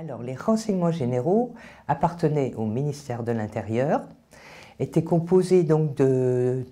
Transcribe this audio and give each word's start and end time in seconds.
Alors, 0.00 0.22
les 0.22 0.36
renseignements 0.36 0.92
généraux 0.92 1.54
appartenaient 1.88 2.54
au 2.54 2.66
ministère 2.66 3.24
de 3.24 3.32
l'Intérieur, 3.32 4.02
étaient 4.78 5.02
composés 5.02 5.64
donc 5.64 5.96
de 5.96 6.64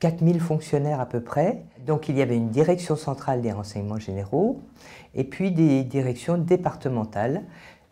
4000 0.00 0.38
fonctionnaires 0.38 1.00
à 1.00 1.06
peu 1.06 1.22
près. 1.22 1.62
Donc, 1.86 2.10
il 2.10 2.18
y 2.18 2.20
avait 2.20 2.36
une 2.36 2.50
direction 2.50 2.94
centrale 2.94 3.40
des 3.40 3.52
renseignements 3.52 3.98
généraux 3.98 4.60
et 5.14 5.24
puis 5.24 5.50
des 5.50 5.82
directions 5.82 6.36
départementales, 6.36 7.44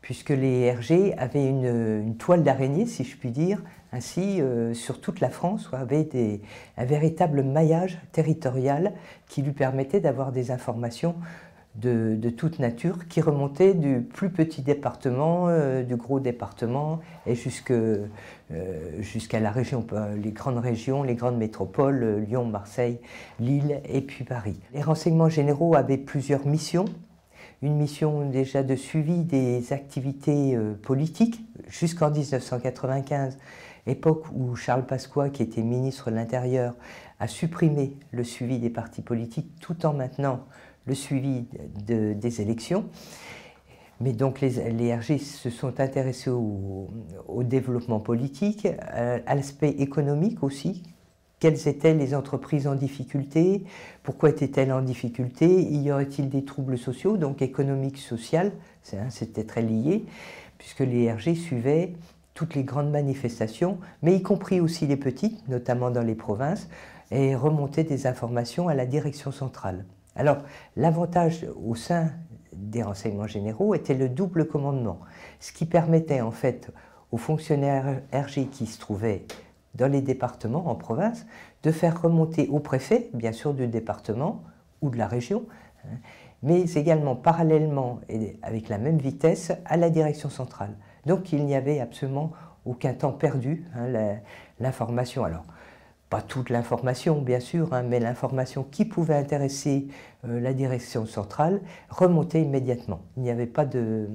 puisque 0.03 0.29
les 0.29 0.71
RG 0.71 1.15
avaient 1.17 1.47
une, 1.47 2.15
toile 2.19 2.43
d'araignée, 2.43 2.85
si 2.85 3.05
je 3.05 3.17
puis 3.17 3.31
dire, 3.31 3.63
ainsi 3.95 4.43
euh, 4.43 4.75
sur 4.75 5.01
toute 5.01 5.21
la 5.21 5.31
France, 5.31 5.71
où 5.71 5.77
avait 5.77 6.43
un 6.77 6.85
véritable 6.85 7.43
maillage 7.43 7.99
territorial 8.13 8.93
qui 9.27 9.41
lui 9.41 9.53
permettait 9.53 10.01
d'avoir 10.01 10.33
des 10.33 10.51
informations 10.51 11.15
de, 11.75 12.31
toute 12.31 12.59
nature 12.59 13.09
qui 13.09 13.21
remontait 13.21 13.75
du 13.75 14.01
plus 14.01 14.31
petit 14.31 14.63
département, 14.63 15.49
euh, 15.49 15.83
du 15.83 15.97
gros 15.97 16.21
département 16.21 17.01
et 17.27 17.35
euh, 17.71 18.07
jusqu'à 19.01 19.41
la 19.41 19.51
région, 19.51 19.87
euh, 19.93 20.15
les 20.17 20.33
grandes 20.33 20.59
régions, 20.59 21.03
les 21.03 21.15
grandes 21.15 21.39
métropoles, 21.39 22.25
Lyon, 22.29 22.45
Marseille, 22.45 22.99
Lille 23.41 23.81
et 23.89 24.03
puis 24.03 24.25
Paris. 24.25 24.61
Les 24.75 24.83
renseignements 24.83 25.31
généraux 25.31 25.75
avaient 25.75 25.99
plusieurs 25.99 26.47
missions. 26.47 26.85
Une 27.63 27.77
mission 27.77 28.29
déjà 28.29 28.63
de 28.63 28.75
suivi 28.75 29.23
des 29.23 29.73
activités 29.73 30.59
politiques 30.83 31.41
jusqu'en 31.69 32.11
1995, 32.11 33.39
époque 33.87 34.25
où 34.35 34.57
Charles 34.57 34.85
Pasqua, 34.85 35.31
qui 35.31 35.45
était 35.45 35.63
ministre 35.63 36.11
de 36.11 36.17
l'Intérieur, 36.17 36.75
a 37.21 37.29
supprimé 37.29 37.97
le 38.11 38.25
suivi 38.25 38.59
des 38.59 38.69
partis 38.69 39.01
politiques 39.01 39.53
tout 39.61 39.87
en 39.87 39.93
maintenant 39.93 40.41
le 40.87 40.95
suivi 40.95 41.47
des 41.87 42.41
élections. 42.41 42.85
Mais 44.03 44.13
donc 44.13 44.41
les, 44.41 44.95
RG 44.95 45.19
se 45.19 45.49
sont 45.49 45.79
intéressés 45.79 46.31
au, 46.31 46.89
développement 47.45 48.01
politique, 48.01 48.67
à, 48.67 49.35
l'aspect 49.35 49.71
économique 49.71 50.43
aussi. 50.43 50.83
Quelles 51.39 51.69
étaient 51.69 51.95
les 51.95 52.15
entreprises 52.15 52.67
en 52.67 52.75
difficulté? 52.75 53.63
Pourquoi 54.03 54.31
étaient-elles 54.31 54.73
en 54.73 54.83
difficulté? 54.83 55.63
Y 55.63 55.93
aurait-il 55.93 56.29
des 56.29 56.45
troubles 56.45 56.79
sociaux, 56.79 57.17
donc 57.17 57.43
économiques, 57.43 58.01
hein, 58.33 58.51
C'était 59.11 59.45
très 59.45 59.63
lié, 59.63 60.05
puisque 60.59 60.81
les 60.81 61.13
RG 61.13 61.35
suivaient 61.37 61.93
toutes 62.35 62.57
les 62.57 62.65
grandes 62.65 62.91
manifestations, 62.91 63.79
mais 64.03 64.17
y 64.17 64.23
compris 64.23 64.61
aussi 64.61 64.87
les 64.87 64.97
petites, 64.97 65.47
notamment 65.49 65.93
dans 65.93 66.03
les 66.03 66.17
provinces, 66.17 66.69
et 67.13 67.37
remontaient 67.37 67.85
des 67.85 68.09
informations 68.09 68.69
à 68.69 68.75
la 68.75 68.87
direction 68.87 69.31
centrale. 69.31 69.85
Alors, 70.17 70.39
l'avantage 70.77 71.47
au 71.63 71.75
sein 71.75 72.11
des 72.53 72.83
renseignements 72.83 73.27
généraux 73.27 73.75
était 73.75 73.95
le 73.95 74.09
double 74.09 74.47
commandement, 74.47 75.01
ce 75.41 75.53
qui 75.53 75.67
permettait 75.67 76.21
en 76.21 76.31
fait 76.31 76.71
aux 77.11 77.17
fonctionnaires 77.17 78.03
RG 78.13 78.49
qui 78.51 78.67
se 78.67 78.79
trouvaient 78.79 79.25
dans 79.75 79.91
les 79.91 80.03
départements, 80.03 80.69
en 80.69 80.75
province, 80.75 81.27
de 81.63 81.71
faire 81.71 82.03
remonter 82.03 82.49
au 82.49 82.59
préfet, 82.59 83.09
bien 83.15 83.33
sûr 83.33 83.55
du 83.55 83.67
département 83.67 84.43
ou 84.83 84.91
de 84.91 84.99
la 84.99 85.07
région, 85.07 85.45
hein, 85.85 85.97
mais 86.43 86.63
également 86.75 87.17
parallèlement 87.17 88.01
et 88.09 88.39
avec 88.43 88.69
la 88.69 88.79
même 88.79 88.99
vitesse 88.99 89.53
à 89.65 89.77
la 89.77 89.91
direction 89.91 90.29
centrale. 90.29 90.77
Donc 91.07 91.33
il 91.33 91.47
n'y 91.47 91.55
avait 91.55 91.81
absolument 91.81 92.33
aucun 92.65 92.95
temps 92.95 93.13
perdu, 93.13 93.67
hein, 93.75 94.19
l'information. 94.61 95.25
Alors, 95.25 95.45
pas 96.13 96.21
toute 96.21 96.51
l'information 96.51 97.23
bien 97.23 97.41
sûr, 97.41 97.73
hein, 97.73 97.85
mais 97.85 97.99
l'information 97.99 98.65
qui 98.71 98.85
pouvait 98.85 99.15
intéresser 99.15 99.87
euh, 100.27 100.41
la 100.41 100.53
direction 100.53 101.07
centrale 101.07 101.63
remontait 101.89 102.43
immédiatement. 102.43 103.01
Il 103.17 103.23
n'y 103.23 103.31
avait 103.31 103.47
pas 103.47 103.65
de, 103.65 104.11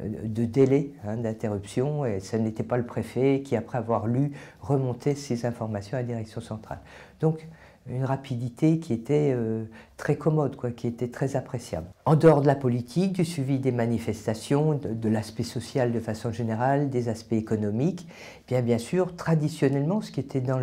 euh, 0.00 0.26
délai 0.26 0.92
hein, 1.04 1.18
d'interruption 1.18 2.04
et 2.04 2.18
ce 2.18 2.34
n'était 2.34 2.64
pas 2.64 2.78
le 2.78 2.84
préfet 2.84 3.42
qui, 3.44 3.54
après 3.54 3.78
avoir 3.78 4.08
lu, 4.08 4.32
remontait 4.60 5.14
ces 5.14 5.46
informations 5.46 5.96
à 5.96 6.00
la 6.00 6.06
direction 6.08 6.40
centrale. 6.40 6.80
Donc 7.20 7.46
une 7.88 8.04
rapidité 8.04 8.78
qui 8.78 8.92
était 8.92 9.32
euh, 9.34 9.64
très 9.96 10.16
commode, 10.16 10.56
quoi, 10.56 10.70
qui 10.70 10.86
était 10.86 11.08
très 11.08 11.34
appréciable. 11.34 11.86
En 12.04 12.14
dehors 12.14 12.42
de 12.42 12.46
la 12.46 12.54
politique, 12.54 13.12
du 13.12 13.24
suivi 13.24 13.58
des 13.58 13.72
manifestations, 13.72 14.74
de, 14.74 15.08
l'aspect 15.08 15.42
social 15.42 15.92
de 15.92 16.00
façon 16.00 16.30
générale, 16.30 16.90
des 16.90 17.08
aspects 17.08 17.32
économiques, 17.32 18.06
bien 18.46 18.62
bien 18.62 18.78
sûr, 18.78 19.16
traditionnellement, 19.16 20.02
ce 20.02 20.12
qui 20.12 20.20
était 20.20 20.40
dans 20.40 20.60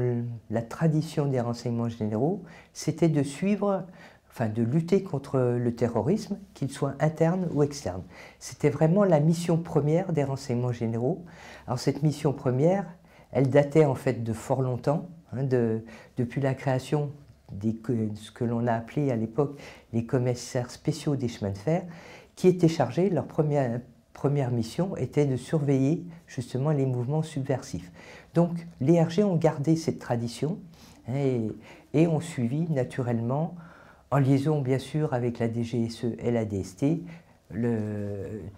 la 0.50 0.62
tradition 0.62 1.26
des 1.26 1.42
renseignements 1.42 1.90
généraux, 1.90 2.44
c'était 2.74 3.10
de 3.10 3.24
suivre, 3.24 3.84
enfin 4.30 4.48
de 4.48 4.62
lutter 4.62 5.02
contre 5.02 5.40
le 5.40 5.76
terrorisme, 5.76 6.38
qu'il 6.54 6.72
soit 6.72 6.94
interne 7.00 7.48
ou 7.52 7.64
externe. 7.64 8.04
C'était 8.40 8.70
vraiment 8.70 9.04
la 9.04 9.20
mission 9.20 9.58
première 9.58 10.14
des 10.14 10.24
renseignements 10.24 10.72
généraux. 10.72 11.26
Alors 11.66 11.80
cette 11.80 12.04
mission 12.04 12.32
première, 12.32 12.86
elle 13.32 13.50
datait 13.50 13.86
en 13.86 13.96
fait 13.96 14.24
de 14.24 14.34
fort 14.34 14.62
longtemps, 14.62 15.10
Hein, 15.34 15.44
depuis 16.18 16.42
la 16.42 16.54
création 16.54 17.12
de 17.52 17.74
ce 18.16 18.32
que 18.32 18.44
l'on 18.44 18.66
a 18.68 18.74
appelé 18.74 19.12
à 19.12 19.16
l'époque 19.16 19.60
les 19.94 20.06
commissaires 20.06 20.72
spéciaux 20.72 21.16
des 21.16 21.28
chemins 21.28 21.52
de 21.52 21.58
fer, 21.58 21.84
qui 22.36 22.48
étaient 22.48 22.68
chargés, 22.68 23.10
leur 23.10 23.26
première, 23.26 24.52
mission 24.52 24.96
était 24.98 25.26
de 25.26 25.36
surveiller 25.36 26.04
justement 26.28 26.72
les 26.72 26.86
mouvements 26.86 27.24
subversifs. 27.24 27.92
Donc 28.34 28.52
les 28.80 29.02
RG 29.02 29.24
ont 29.24 29.36
gardé 29.36 29.76
cette 29.76 30.00
tradition 30.00 30.60
hein, 31.08 31.16
et, 31.16 31.52
et, 31.94 32.08
ont 32.08 32.22
suivi 32.22 32.70
naturellement, 32.70 33.56
en 34.12 34.20
liaison 34.20 34.62
bien 34.62 34.80
sûr 34.80 35.14
avec 35.14 35.40
la 35.40 35.52
DGSE 35.52 36.16
et 36.20 36.32
la 36.32 36.46
DST, 36.46 36.86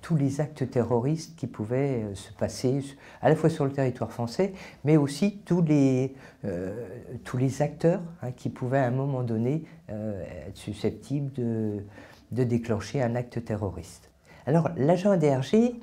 tous 0.01 0.15
les 0.15 0.41
actes 0.41 0.69
terroristes 0.69 1.37
qui 1.37 1.45
pouvaient 1.45 2.03
euh, 2.03 2.15
se 2.15 2.31
passer 2.33 2.83
à 3.21 3.29
la 3.29 3.35
fois 3.35 3.49
sur 3.49 3.65
le 3.65 3.71
territoire 3.71 4.11
français, 4.11 4.53
mais 4.83 4.97
aussi 4.97 5.37
tous 5.45 5.61
les, 5.61 6.15
euh, 6.45 6.87
tous 7.23 7.37
les 7.37 7.61
acteurs 7.61 8.01
hein, 8.21 8.31
qui 8.31 8.49
pouvaient 8.49 8.79
à 8.79 8.87
un 8.87 8.91
moment 8.91 9.21
donné 9.21 9.63
euh, 9.91 10.23
être 10.47 10.57
susceptibles 10.57 11.31
de, 11.33 11.83
de, 12.31 12.43
déclencher 12.43 13.01
un 13.01 13.15
acte 13.15 13.43
terroriste. 13.45 14.09
Alors 14.47 14.69
l'agent 14.75 15.15
DRG 15.17 15.75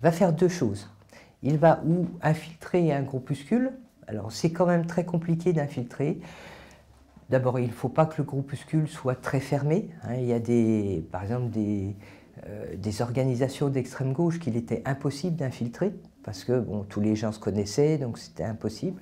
va 0.00 0.12
faire 0.12 0.32
deux 0.32 0.48
choses. 0.48 0.88
Il 1.42 1.58
va 1.58 1.82
ou 1.84 2.06
infiltrer 2.22 2.92
un 2.92 3.02
groupuscule, 3.02 3.72
alors 4.06 4.30
c'est 4.30 4.52
quand 4.52 4.66
même 4.66 4.86
très 4.86 5.04
compliqué 5.04 5.52
d'infiltrer, 5.52 6.20
D'abord, 7.30 7.58
il 7.58 7.68
ne 7.68 7.72
faut 7.72 7.88
pas 7.88 8.04
que 8.04 8.16
le 8.18 8.24
groupuscule 8.24 8.86
soit 8.86 9.14
très 9.14 9.40
fermé. 9.40 9.88
Hein. 10.02 10.16
Il 10.16 10.26
y 10.26 10.32
a 10.32 10.38
des, 10.38 11.04
par 11.10 11.22
exemple 11.22 11.48
des, 11.48 11.96
euh, 12.48 12.74
des 12.76 13.00
organisations 13.00 13.68
d'extrême 13.68 14.12
gauche 14.12 14.40
qu'il 14.40 14.56
était 14.56 14.82
impossible 14.86 15.36
d'infiltrer, 15.36 15.92
parce 16.24 16.42
que 16.42 16.58
bon, 16.58 16.82
tous 16.82 17.00
les 17.00 17.14
gens 17.14 17.30
se 17.30 17.38
connaissaient, 17.38 17.96
donc 17.96 18.18
c'était 18.18 18.44
impossible. 18.44 19.00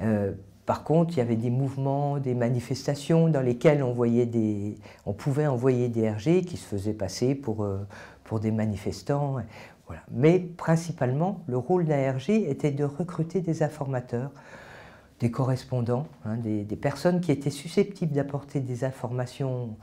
Euh, 0.00 0.32
par 0.66 0.82
contre, 0.82 1.14
il 1.14 1.18
y 1.18 1.20
avait 1.20 1.36
des 1.36 1.50
mouvements, 1.50 2.18
des 2.18 2.34
manifestations 2.34 3.28
dans 3.28 3.42
lesquelles 3.42 3.82
on, 3.82 3.92
voyait 3.92 4.26
des, 4.26 4.76
on 5.06 5.12
pouvait 5.12 5.46
envoyer 5.46 5.88
des 5.88 6.10
RG 6.10 6.44
qui 6.44 6.56
se 6.56 6.66
faisaient 6.66 6.94
passer 6.94 7.34
pour, 7.36 7.62
euh, 7.62 7.86
pour 8.24 8.40
des 8.40 8.50
manifestants. 8.50 9.36
Voilà. 9.86 10.02
Mais 10.10 10.40
principalement, 10.40 11.42
le 11.46 11.58
rôle 11.58 11.84
d'un 11.84 12.12
RG 12.12 12.30
était 12.50 12.72
de 12.72 12.84
recruter 12.84 13.40
des 13.40 13.62
informateurs, 13.62 14.32
des 15.20 15.30
correspondants, 15.30 16.08
hein, 16.24 16.38
des, 16.38 16.64
personnes 16.76 17.20
qui 17.20 17.30
étaient 17.30 17.50
susceptibles 17.50 18.14
d'apporter 18.14 18.58
des 18.60 18.84
informations 18.84 19.76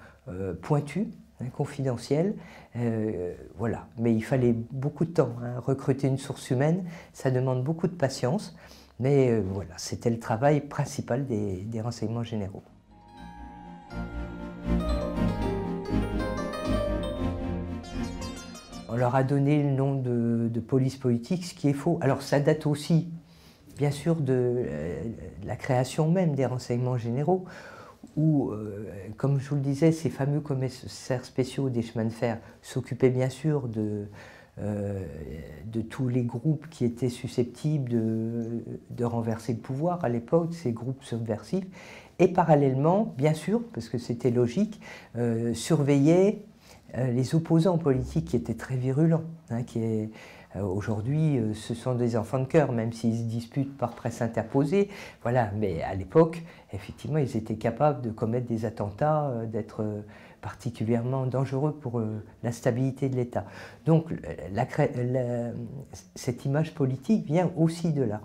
pointues 0.61 1.07
confidentiel. 1.49 2.35
Euh, 2.75 3.33
voilà. 3.57 3.87
Mais 3.97 4.13
il 4.13 4.21
fallait 4.21 4.53
beaucoup 4.53 5.05
de 5.05 5.11
temps. 5.11 5.35
Hein. 5.43 5.59
Recruter 5.59 6.07
une 6.07 6.17
source 6.17 6.49
humaine, 6.49 6.85
ça 7.13 7.31
demande 7.31 7.63
beaucoup 7.63 7.87
de 7.87 7.95
patience. 7.95 8.55
Mais 8.99 9.31
euh, 9.31 9.41
voilà, 9.43 9.73
c'était 9.77 10.11
le 10.11 10.19
travail 10.19 10.61
principal 10.61 11.25
des, 11.25 11.81
renseignements 11.81 12.23
généraux. 12.23 12.63
On 18.89 18.95
leur 18.95 19.15
a 19.15 19.23
donné 19.23 19.63
le 19.63 19.71
nom 19.71 19.95
de, 19.95 20.59
police 20.59 20.97
politique, 20.97 21.45
ce 21.45 21.55
qui 21.55 21.69
est 21.69 21.73
faux. 21.73 21.97
Alors 22.01 22.21
ça 22.21 22.39
date 22.39 22.67
aussi, 22.67 23.09
bien 23.77 23.89
sûr, 23.89 24.17
de 24.17 24.33
euh, 24.37 25.03
la 25.45 25.55
création 25.55 26.11
même 26.11 26.35
des 26.35 26.45
renseignements 26.45 26.97
généraux 26.97 27.45
où, 28.17 28.51
euh, 28.51 28.85
comme 29.17 29.39
je 29.39 29.49
vous 29.49 29.55
le 29.55 29.61
disais, 29.61 29.91
ces 29.91 30.09
fameux 30.09 30.41
commissaires 30.41 31.25
spéciaux 31.25 31.69
des 31.69 31.81
chemins 31.81 32.05
de 32.05 32.09
fer 32.09 32.39
s'occupaient 32.61 33.09
bien 33.09 33.29
sûr 33.29 33.67
de, 33.67 34.05
euh, 34.59 35.05
tous 35.89 36.07
les 36.09 36.23
groupes 36.23 36.67
qui 36.69 36.85
étaient 36.85 37.09
susceptibles 37.09 37.89
de, 37.89 39.03
renverser 39.03 39.53
le 39.53 39.59
pouvoir 39.59 40.03
à 40.03 40.09
l'époque, 40.09 40.53
ces 40.53 40.71
groupes 40.71 41.03
subversifs, 41.03 41.65
et 42.19 42.27
parallèlement, 42.27 43.13
bien 43.17 43.33
sûr, 43.33 43.61
parce 43.73 43.89
que 43.89 43.97
c'était 43.97 44.29
logique, 44.29 44.79
euh, 45.17 45.53
surveillaient 45.53 46.43
les 46.97 47.35
opposants 47.35 47.77
politiques 47.77 48.25
qui 48.25 48.35
étaient 48.35 48.53
très 48.53 48.75
virulents, 48.75 49.23
hein, 49.49 49.63
qui 49.63 49.79
euh, 49.79 50.05
aujourd'hui, 50.59 51.37
euh, 51.37 51.53
ce 51.53 51.73
sont 51.73 51.95
des 51.95 52.17
enfants 52.17 52.39
de 52.39 52.45
cœur, 52.45 52.71
même 52.71 52.91
s'ils 52.91 53.17
se 53.17 53.23
disputent 53.23 53.77
par 53.77 53.91
presse 53.91 54.21
interposée. 54.21 54.89
Voilà, 55.21 55.51
mais 55.57 55.81
à 55.83 55.95
l'époque, 55.95 56.43
effectivement, 56.73 57.17
ils 57.17 57.37
étaient 57.37 57.55
capables 57.55 58.01
de 58.01 58.09
commettre 58.09 58.47
des 58.47 58.65
attentats, 58.65 59.27
euh, 59.27 59.45
d'être 59.45 59.83
particulièrement 60.41 61.25
dangereux 61.27 61.73
pour 61.73 61.99
euh, 61.99 62.23
la 62.43 62.51
stabilité 62.51 63.07
de 63.09 63.15
l'État. 63.15 63.45
Donc 63.85 64.13
cette 66.15 66.45
image 66.45 66.73
politique 66.73 67.25
vient 67.25 67.51
aussi 67.55 67.93
de 67.93 68.03
là. 68.03 68.21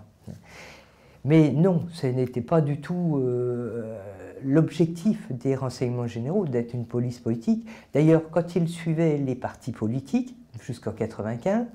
Mais 1.23 1.51
non, 1.51 1.85
ce 1.91 2.07
n'était 2.07 2.41
pas 2.41 2.61
du 2.61 2.79
tout 2.79 3.17
euh, 3.17 3.99
l'objectif 4.43 5.31
des 5.31 5.55
renseignements 5.55 6.07
généraux 6.07 6.45
d'être 6.45 6.73
une 6.73 6.85
police 6.85 7.19
politique. 7.19 7.67
D'ailleurs, 7.93 8.29
quand 8.31 8.55
ils 8.55 8.67
suivaient 8.67 9.17
les 9.17 9.35
partis 9.35 9.71
politiques, 9.71 10.35
jusqu'en 10.61 10.91
1995, 10.91 11.65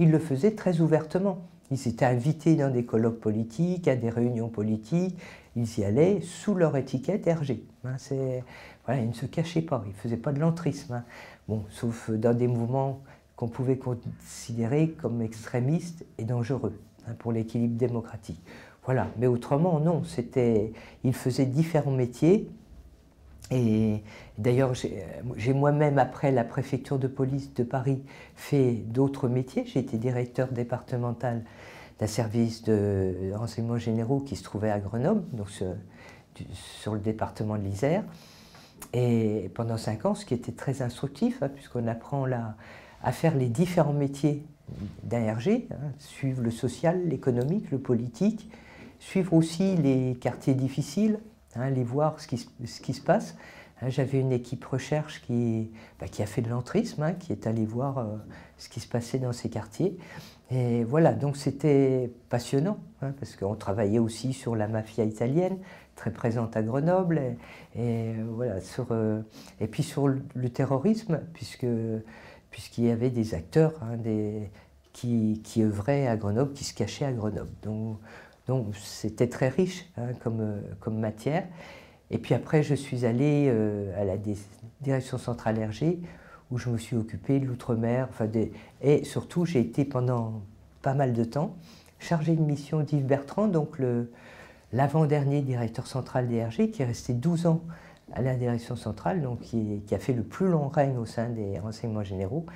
ils 0.00 0.10
le 0.10 0.18
faisaient 0.18 0.56
très 0.56 0.80
ouvertement. 0.80 1.38
Ils 1.70 1.86
étaient 1.86 2.06
invités 2.06 2.56
dans 2.56 2.70
des 2.70 2.84
colloques 2.84 3.20
politiques, 3.20 3.86
à 3.86 3.94
des 3.94 4.10
réunions 4.10 4.48
politiques. 4.48 5.16
Ils 5.54 5.78
y 5.78 5.84
allaient 5.84 6.20
sous 6.22 6.54
leur 6.54 6.76
étiquette 6.76 7.26
RG. 7.26 7.60
Hein, 7.84 7.96
ils 8.88 9.08
ne 9.08 9.12
se 9.12 9.26
cachaient 9.26 9.62
pas, 9.62 9.82
ils 9.84 9.90
ne 9.90 9.94
faisaient 9.94 10.16
pas 10.16 10.32
de 10.32 10.40
l'entrisme. 10.40 10.94
Hein. 10.94 11.04
Bon, 11.46 11.64
sauf 11.68 12.10
dans 12.10 12.36
des 12.36 12.48
mouvements 12.48 13.00
qu'on 13.36 13.48
pouvait 13.48 13.76
considérer 13.76 14.90
comme 14.90 15.22
extrémistes 15.22 16.04
et 16.18 16.24
dangereux 16.24 16.80
hein, 17.06 17.12
pour 17.18 17.32
l'équilibre 17.32 17.76
démocratique. 17.76 18.40
Voilà, 18.84 19.08
mais 19.18 19.26
autrement, 19.26 19.80
non, 19.80 20.02
c'était, 20.04 20.72
ils 21.04 21.14
faisaient 21.14 21.46
différents 21.46 21.92
métiers. 21.92 22.48
Et 23.50 24.02
d'ailleurs, 24.38 24.74
j'ai 24.74 25.52
moi-même, 25.52 25.98
après 25.98 26.30
la 26.30 26.44
préfecture 26.44 26.98
de 26.98 27.08
police 27.08 27.52
de 27.54 27.64
Paris, 27.64 28.02
fait 28.36 28.74
d'autres 28.74 29.28
métiers. 29.28 29.64
J'ai 29.66 29.80
été 29.80 29.98
directeur 29.98 30.48
départemental 30.52 31.42
d'un 31.98 32.06
service 32.06 32.62
de 32.62 33.32
renseignements 33.34 33.76
généraux 33.76 34.20
qui 34.20 34.36
se 34.36 34.44
trouvait 34.44 34.70
à 34.70 34.78
Grenoble, 34.78 35.24
donc 35.32 35.48
sur, 35.50 36.94
le 36.94 37.00
département 37.00 37.56
de 37.56 37.62
l'Isère. 37.62 38.04
Et 38.92 39.50
pendant 39.54 39.76
cinq 39.76 40.06
ans, 40.06 40.14
ce 40.14 40.24
qui 40.24 40.34
était 40.34 40.52
très 40.52 40.80
instructif, 40.80 41.42
hein, 41.42 41.48
puisqu'on 41.48 41.86
apprend 41.86 42.26
là 42.26 42.54
à 43.02 43.12
faire 43.12 43.36
les 43.36 43.48
différents 43.48 43.92
métiers 43.92 44.44
d'un 45.02 45.34
RG, 45.34 45.66
hein, 45.70 45.74
suivre 45.98 46.40
le 46.40 46.50
social, 46.50 47.06
l'économique, 47.06 47.70
le 47.70 47.78
politique, 47.78 48.48
suivre 49.00 49.34
aussi 49.34 49.76
les 49.76 50.14
quartiers 50.20 50.54
difficiles, 50.54 51.18
hein, 51.54 51.62
aller 51.62 51.84
voir 51.84 52.20
ce 52.20 52.26
qui, 52.26 52.38
se 52.94 53.00
passe. 53.00 53.36
Hein, 53.80 53.88
j'avais 53.88 54.20
une 54.20 54.32
équipe 54.32 54.64
recherche 54.64 55.22
qui, 55.22 55.70
bah, 55.98 56.06
a 56.18 56.26
fait 56.26 56.42
de 56.42 56.48
l'entrisme, 56.48 57.02
hein, 57.02 57.12
qui 57.12 57.32
est 57.32 57.46
allée 57.46 57.66
voir 57.66 57.98
euh, 57.98 58.16
ce 58.58 58.68
qui 58.68 58.80
se 58.80 58.88
passait 58.88 59.18
dans 59.18 59.32
ces 59.32 59.50
quartiers. 59.50 59.96
Et 60.50 60.82
voilà, 60.82 61.12
donc 61.12 61.36
c'était 61.36 62.10
passionnant, 62.28 62.78
parce 63.00 63.36
qu'on 63.36 63.54
travaillait 63.54 64.00
aussi 64.00 64.32
sur 64.32 64.56
la 64.56 64.66
mafia 64.66 65.04
italienne, 65.04 65.58
très 65.94 66.12
présente 66.12 66.56
à 66.56 66.62
Grenoble, 66.62 67.22
et, 67.76 68.14
voilà, 68.30 68.60
sur, 68.60 68.88
euh, 68.90 69.20
et 69.60 69.68
puis 69.68 69.84
sur 69.84 70.08
le, 70.08 70.48
terrorisme, 70.48 71.20
puisque 71.34 71.66
puisqu'il 72.50 72.84
y 72.84 72.90
avait 72.90 73.10
des 73.10 73.34
acteurs 73.34 73.74
qui, 74.92 75.40
œuvraient 75.58 76.08
à 76.08 76.16
Grenoble, 76.16 76.52
qui 76.52 76.64
se 76.64 76.74
cachaient 76.74 77.04
à 77.04 77.12
Grenoble. 77.12 77.50
Donc 78.50 78.74
c'était 78.74 79.28
très 79.28 79.48
riche 79.48 79.86
hein, 79.96 80.08
comme, 80.24 80.40
euh, 80.40 80.60
comme, 80.80 80.98
matière. 80.98 81.44
Et 82.10 82.18
puis 82.18 82.34
après, 82.34 82.64
je 82.64 82.74
suis 82.74 83.06
allé 83.06 83.46
euh, 83.48 83.92
à 83.96 84.04
la 84.04 84.16
direction 84.80 85.18
centrale 85.18 85.56
RG, 85.64 86.00
où 86.50 86.58
je 86.58 86.68
me 86.68 86.76
suis 86.76 86.96
occupé 86.96 87.38
de 87.38 87.46
l'outre-mer. 87.46 88.08
Et 88.82 89.04
surtout, 89.04 89.44
j'ai 89.46 89.60
été 89.60 89.84
pendant 89.84 90.42
pas 90.82 90.94
mal 90.94 91.12
de 91.12 91.22
temps 91.22 91.54
chargé 92.00 92.34
de 92.34 92.40
mission 92.40 92.80
d'Yves 92.80 93.06
Bertrand, 93.06 93.46
donc 93.46 93.76
l'avant-dernier 94.72 95.42
directeur 95.42 95.86
central 95.86 96.26
des 96.26 96.44
RG, 96.44 96.72
qui 96.72 96.82
est 96.82 96.86
resté 96.86 97.12
12 97.12 97.46
ans 97.46 97.60
à 98.12 98.20
la 98.20 98.34
direction 98.34 98.74
centrale, 98.74 99.22
donc 99.22 99.42
qui, 99.42 99.82
qui, 99.86 99.94
a 99.94 100.00
fait 100.00 100.14
le 100.14 100.24
plus 100.24 100.48
long 100.48 100.66
règne 100.66 100.96
au 100.96 101.06
sein 101.06 101.28
des 101.28 101.60
renseignements 101.60 102.02
généraux. 102.02 102.46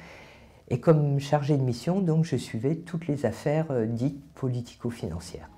Et 0.70 0.81
comme 0.81 1.20
chargé 1.20 1.56
de 1.56 1.62
mission, 1.62 2.00
donc 2.00 2.25
je 2.25 2.35
suivais 2.35 2.75
toutes 2.75 3.06
les 3.06 3.26
affaires 3.26 3.67
euh, 3.70 3.87
dites 3.87 4.20
politico-financières. 4.32 5.50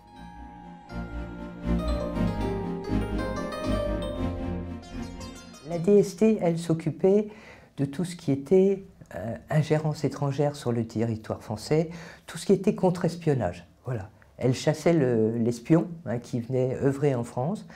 La 5.69 5.79
DST, 5.79 6.39
elle 6.41 6.59
s'occupait 6.59 7.29
de 7.77 7.85
tout 7.85 8.05
ce 8.05 8.17
qui 8.17 8.33
était 8.33 8.85
euh, 9.15 9.37
ingérence 9.51 10.05
étrangère 10.05 10.57
sur 10.57 10.73
le 10.73 10.87
territoire 10.87 11.43
français, 11.43 11.91
tout 12.27 12.39
ce 12.39 12.47
qui 12.47 12.53
était 12.53 12.75
contre-espionnage. 12.75 13.67
Voilà. 13.85 14.11
Elle 14.39 14.55
chassait 14.55 14.93
l'espion 14.93 15.87
hein, 16.05 16.19
qui 16.19 16.41
venait 16.41 16.77
œuvrer 16.83 17.15
en 17.15 17.25
France. 17.25 17.67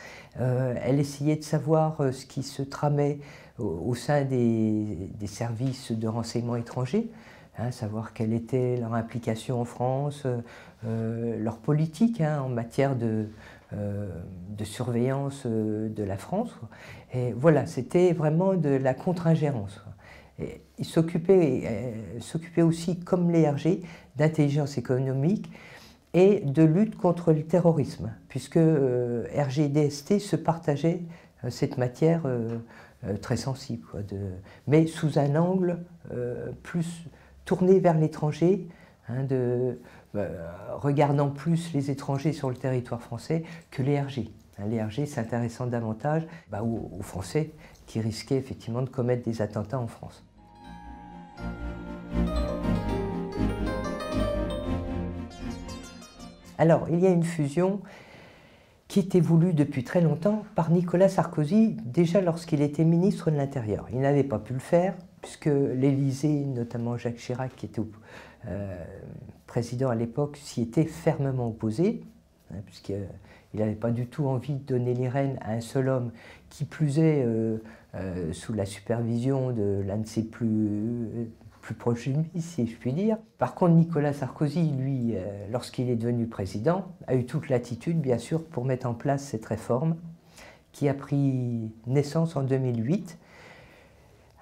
Euh, 0.40 0.74
elle 0.82 0.98
essayait 0.98 1.36
de 1.36 1.44
savoir 1.44 2.00
euh, 2.00 2.12
ce 2.12 2.26
qui 2.26 2.42
se 2.42 2.62
tramait 2.62 3.18
au, 3.58 3.94
sein 3.94 4.24
des, 4.24 5.10
services 5.26 5.92
de 5.92 6.08
renseignement 6.08 6.56
étrangers, 6.56 7.10
hein, 7.60 7.70
savoir 7.70 8.12
quelle 8.12 8.32
était 8.32 8.76
leur 8.76 8.94
implication 8.94 9.60
en 9.60 9.64
France, 9.64 10.26
leur 10.84 11.58
politique 11.58 12.20
hein, 12.20 12.42
en 12.42 12.48
matière 12.48 12.96
de, 12.96 13.26
euh, 13.72 14.08
de 14.58 14.64
surveillance 14.64 15.44
euh, 15.46 15.88
de 15.88 16.02
la 16.02 16.16
France. 16.16 16.50
Et 17.14 17.30
voilà, 17.30 17.66
c'était 17.66 18.12
vraiment 18.12 18.54
de 18.54 18.70
la 18.70 18.94
contre-ingérence. 18.94 19.80
Il 20.78 20.84
s'occupait 20.84 21.94
euh, 22.58 22.64
aussi, 22.64 22.98
comme 22.98 23.30
les 23.30 23.48
RG, 23.48 23.80
d'intelligence 24.16 24.76
économique 24.76 25.52
et 26.14 26.40
de 26.40 26.64
lutte 26.64 26.96
contre 26.96 27.32
le 27.32 27.44
terrorisme, 27.44 28.12
puisque 28.28 28.56
RG 28.56 29.60
et 29.60 29.68
DST 29.68 30.18
se 30.18 30.34
partageaient 30.34 31.02
cette 31.48 31.78
matière 31.78 32.22
très 33.22 33.36
sensible, 33.36 33.86
mais 34.66 34.88
sous 34.88 35.20
un 35.20 35.36
angle 35.36 35.78
plus 36.64 37.04
tourné 37.50 37.80
vers 37.80 37.98
l'étranger, 37.98 38.68
hein, 39.08 39.26
euh, 39.32 39.74
regardant 40.76 41.30
plus 41.30 41.72
les 41.72 41.90
étrangers 41.90 42.32
sur 42.32 42.48
le 42.48 42.54
territoire 42.54 43.02
français 43.02 43.42
que 43.72 43.82
les 43.82 44.00
RG. 44.00 44.30
Hein, 44.56 44.66
les 44.68 44.80
RG 44.80 45.04
s'intéressant 45.04 45.66
davantage 45.66 46.28
bah, 46.48 46.62
aux, 46.62 47.02
Français 47.02 47.50
qui 47.86 48.00
risquaient 48.00 48.36
effectivement 48.36 48.82
de 48.82 48.88
commettre 48.88 49.24
des 49.24 49.42
attentats 49.42 49.80
en 49.80 49.88
France. 49.88 50.24
Alors, 56.56 56.86
il 56.88 57.00
y 57.00 57.06
a 57.08 57.10
une 57.10 57.24
fusion 57.24 57.80
qui 58.86 59.00
était 59.00 59.18
voulue 59.18 59.54
depuis 59.54 59.82
très 59.82 60.02
longtemps 60.02 60.44
par 60.54 60.70
Nicolas 60.70 61.08
Sarkozy, 61.08 61.76
déjà 61.84 62.20
lorsqu'il 62.20 62.62
était 62.62 62.84
ministre 62.84 63.32
de 63.32 63.36
l'Intérieur. 63.36 63.88
Il 63.92 63.98
n'avait 63.98 64.22
pas 64.22 64.38
pu 64.38 64.52
le 64.52 64.60
faire, 64.60 64.94
puisque 65.22 65.46
l'Élysée, 65.46 66.44
notamment 66.44 66.96
Jacques 66.96 67.16
Chirac, 67.16 67.54
qui 67.56 67.66
était 67.66 67.82
euh, 68.48 68.84
président 69.46 69.90
à 69.90 69.94
l'époque, 69.94 70.38
s'y 70.40 70.62
était 70.62 70.84
fermement 70.84 71.48
opposé, 71.48 72.02
hein, 72.52 72.58
puisqu'il 72.66 73.06
n'avait 73.54 73.74
pas 73.74 73.90
du 73.90 74.06
tout 74.06 74.26
envie 74.26 74.54
de 74.54 74.64
donner 74.64 74.94
les 74.94 75.08
rênes 75.08 75.38
à 75.42 75.52
un 75.52 75.60
seul 75.60 75.88
homme, 75.88 76.12
qui 76.48 76.64
plus 76.64 76.98
est 76.98 77.22
euh, 77.24 77.58
euh, 77.94 78.32
sous 78.32 78.52
la 78.52 78.64
supervision 78.64 79.50
de 79.50 79.82
l'un 79.86 79.98
de 79.98 80.06
ses 80.06 80.22
plus, 80.22 81.30
plus 81.60 81.74
proches 81.74 82.06
lui, 82.06 82.40
si 82.40 82.66
je 82.66 82.76
puis 82.76 82.92
dire. 82.92 83.18
Par 83.38 83.54
contre, 83.54 83.74
Nicolas 83.74 84.12
Sarkozy, 84.12 84.70
lui, 84.70 85.14
lorsqu'il 85.50 85.90
est 85.90 85.96
devenu 85.96 86.26
président, 86.26 86.86
a 87.06 87.14
eu 87.14 87.26
toute 87.26 87.48
l'attitude, 87.48 88.00
bien 88.00 88.18
sûr, 88.18 88.44
pour 88.44 88.64
mettre 88.64 88.86
en 88.86 88.94
place 88.94 89.22
cette 89.22 89.44
réforme, 89.44 89.96
qui 90.72 90.88
a 90.88 90.94
pris 90.94 91.70
naissance 91.86 92.36
en 92.36 92.42
2008 92.42 93.18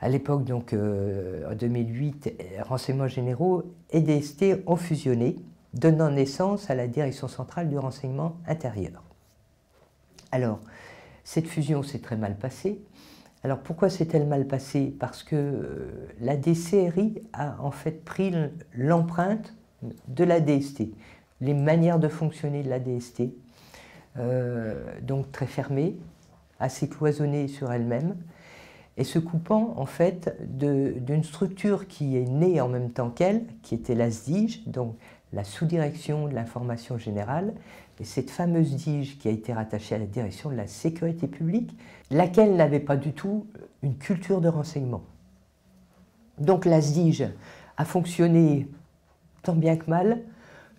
à 0.00 0.08
l'époque, 0.08 0.44
donc 0.44 0.72
euh, 0.72 1.50
en 1.50 1.54
2008, 1.54 2.32
Renseignements 2.60 3.08
généraux 3.08 3.64
et 3.90 4.00
DST 4.00 4.62
ont 4.66 4.76
fusionné, 4.76 5.36
donnant 5.74 6.10
naissance 6.10 6.70
à 6.70 6.74
la 6.74 6.86
Direction 6.86 7.28
centrale 7.28 7.68
du 7.68 7.78
renseignement 7.78 8.36
intérieur. 8.46 9.02
Alors, 10.30 10.60
cette 11.24 11.46
fusion 11.46 11.82
s'est 11.82 11.98
très 11.98 12.16
mal 12.16 12.36
passée. 12.36 12.80
Alors 13.44 13.58
pourquoi 13.58 13.90
s'est-elle 13.90 14.26
mal 14.26 14.46
passée? 14.46 14.94
Parce 14.98 15.22
que 15.22 15.36
euh, 15.36 16.08
la 16.20 16.36
DCRI 16.36 17.22
a 17.32 17.56
en 17.60 17.70
fait 17.70 18.04
pris 18.04 18.32
l'empreinte 18.74 19.54
de 20.08 20.24
la 20.24 20.40
DST, 20.40 20.84
les 21.40 21.54
manières 21.54 21.98
de 21.98 22.08
fonctionner 22.08 22.62
de 22.62 22.68
la 22.68 22.80
DST, 22.80 23.24
euh, 24.18 24.74
donc 25.02 25.30
très 25.30 25.46
fermées, 25.46 25.96
assez 26.58 26.88
cloisonnées 26.88 27.46
sur 27.46 27.72
elle-même, 27.72 28.16
et 28.98 29.04
se 29.04 29.20
coupant 29.20 29.74
en 29.76 29.86
fait 29.86 30.36
d'une 30.58 31.22
structure 31.24 31.86
qui 31.86 32.16
est 32.16 32.28
née 32.28 32.60
en 32.60 32.68
même 32.68 32.90
temps 32.90 33.10
qu'elle, 33.10 33.44
qui 33.62 33.76
était 33.76 33.94
la 33.94 34.10
SDIGE, 34.10 34.66
donc 34.66 34.96
la 35.32 35.44
sous-direction 35.44 36.26
de 36.26 36.34
l'information 36.34 36.98
générale, 36.98 37.54
et 38.00 38.04
cette 38.04 38.30
fameuse 38.30 38.74
DIGE 38.74 39.18
qui 39.18 39.28
a 39.28 39.30
été 39.30 39.52
rattachée 39.52 39.94
à 39.94 39.98
la 39.98 40.06
direction 40.06 40.50
de 40.50 40.56
la 40.56 40.66
sécurité 40.66 41.28
publique, 41.28 41.76
laquelle 42.10 42.56
n'avait 42.56 42.80
pas 42.80 42.96
du 42.96 43.12
tout 43.12 43.46
une 43.82 43.96
culture 43.96 44.40
de 44.40 44.48
renseignement. 44.48 45.02
Donc 46.38 46.64
la 46.64 46.80
SDIGE 46.80 47.28
a 47.76 47.84
fonctionné 47.84 48.68
tant 49.42 49.54
bien 49.54 49.76
que 49.76 49.88
mal, 49.88 50.22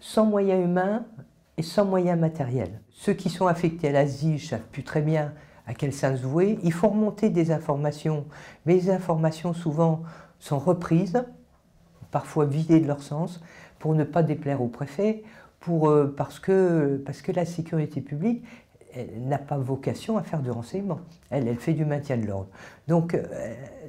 sans 0.01 0.25
moyens 0.25 0.63
humains 0.63 1.05
et 1.57 1.63
sans 1.63 1.85
moyens 1.85 2.19
matériels. 2.19 2.81
Ceux 2.91 3.13
qui 3.13 3.29
sont 3.29 3.47
affectés 3.47 3.89
à 3.89 3.93
la 3.93 4.05
SDIGE 4.05 4.49
savent 4.49 4.67
plus 4.71 4.83
très 4.83 5.01
bien 5.01 5.33
à 5.69 5.75
quel 5.75 5.93
sens 5.93 6.19
vouer. 6.21 6.57
Il 6.63 6.73
faut 6.73 6.89
remonter 6.89 7.29
des 7.29 7.51
informations, 7.51 8.25
mais 8.65 8.73
les 8.73 8.89
informations 8.89 9.53
souvent 9.53 10.01
sont 10.39 10.57
reprises, 10.57 11.23
parfois 12.09 12.45
vidées 12.45 12.79
de 12.79 12.88
leur 12.88 13.03
sens, 13.03 13.39
pour 13.77 13.93
ne 13.93 14.03
pas 14.03 14.23
déplaire 14.23 14.63
au 14.63 14.67
préfet, 14.67 15.23
pour, 15.59 15.89
euh, 15.89 16.13
parce, 16.17 16.39
que, 16.39 17.01
parce 17.05 17.21
que 17.21 17.31
la 17.31 17.45
sécurité 17.45 18.01
publique 18.01 18.43
n'a 19.17 19.38
pas 19.38 19.57
vocation 19.57 20.17
à 20.17 20.23
faire 20.23 20.41
du 20.41 20.49
renseignement. 20.49 20.99
Elle, 21.29 21.55
fait 21.57 21.73
du 21.73 21.85
maintien 21.85 22.17
de 22.17 22.25
l'ordre. 22.25 22.47
Donc, 22.88 23.13
euh, 23.13 23.23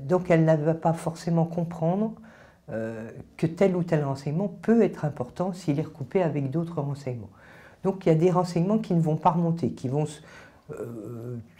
donc 0.02 0.30
elle 0.30 0.44
ne 0.44 0.56
va 0.56 0.74
pas 0.74 0.92
forcément 0.92 1.46
comprendre 1.46 2.12
euh, 2.70 3.10
que 3.38 3.46
tel 3.46 3.74
ou 3.74 3.82
tel 3.82 4.04
renseignement 4.04 4.48
peut 4.48 4.82
être 4.82 5.06
important 5.06 5.54
s'il 5.54 5.78
est 5.78 5.84
recoupé 5.84 6.22
avec 6.22 6.50
d'autres 6.50 6.82
renseignements. 6.82 7.30
Donc 7.84 8.04
il 8.04 8.10
y 8.10 8.12
a 8.12 8.14
des 8.14 8.30
renseignements 8.30 8.78
qui 8.78 8.92
ne 8.92 9.00
vont 9.00 9.16
pas 9.16 9.30
remonter, 9.30 9.70
qui 9.70 9.88
vont 9.88 10.04
euh, 10.04 10.06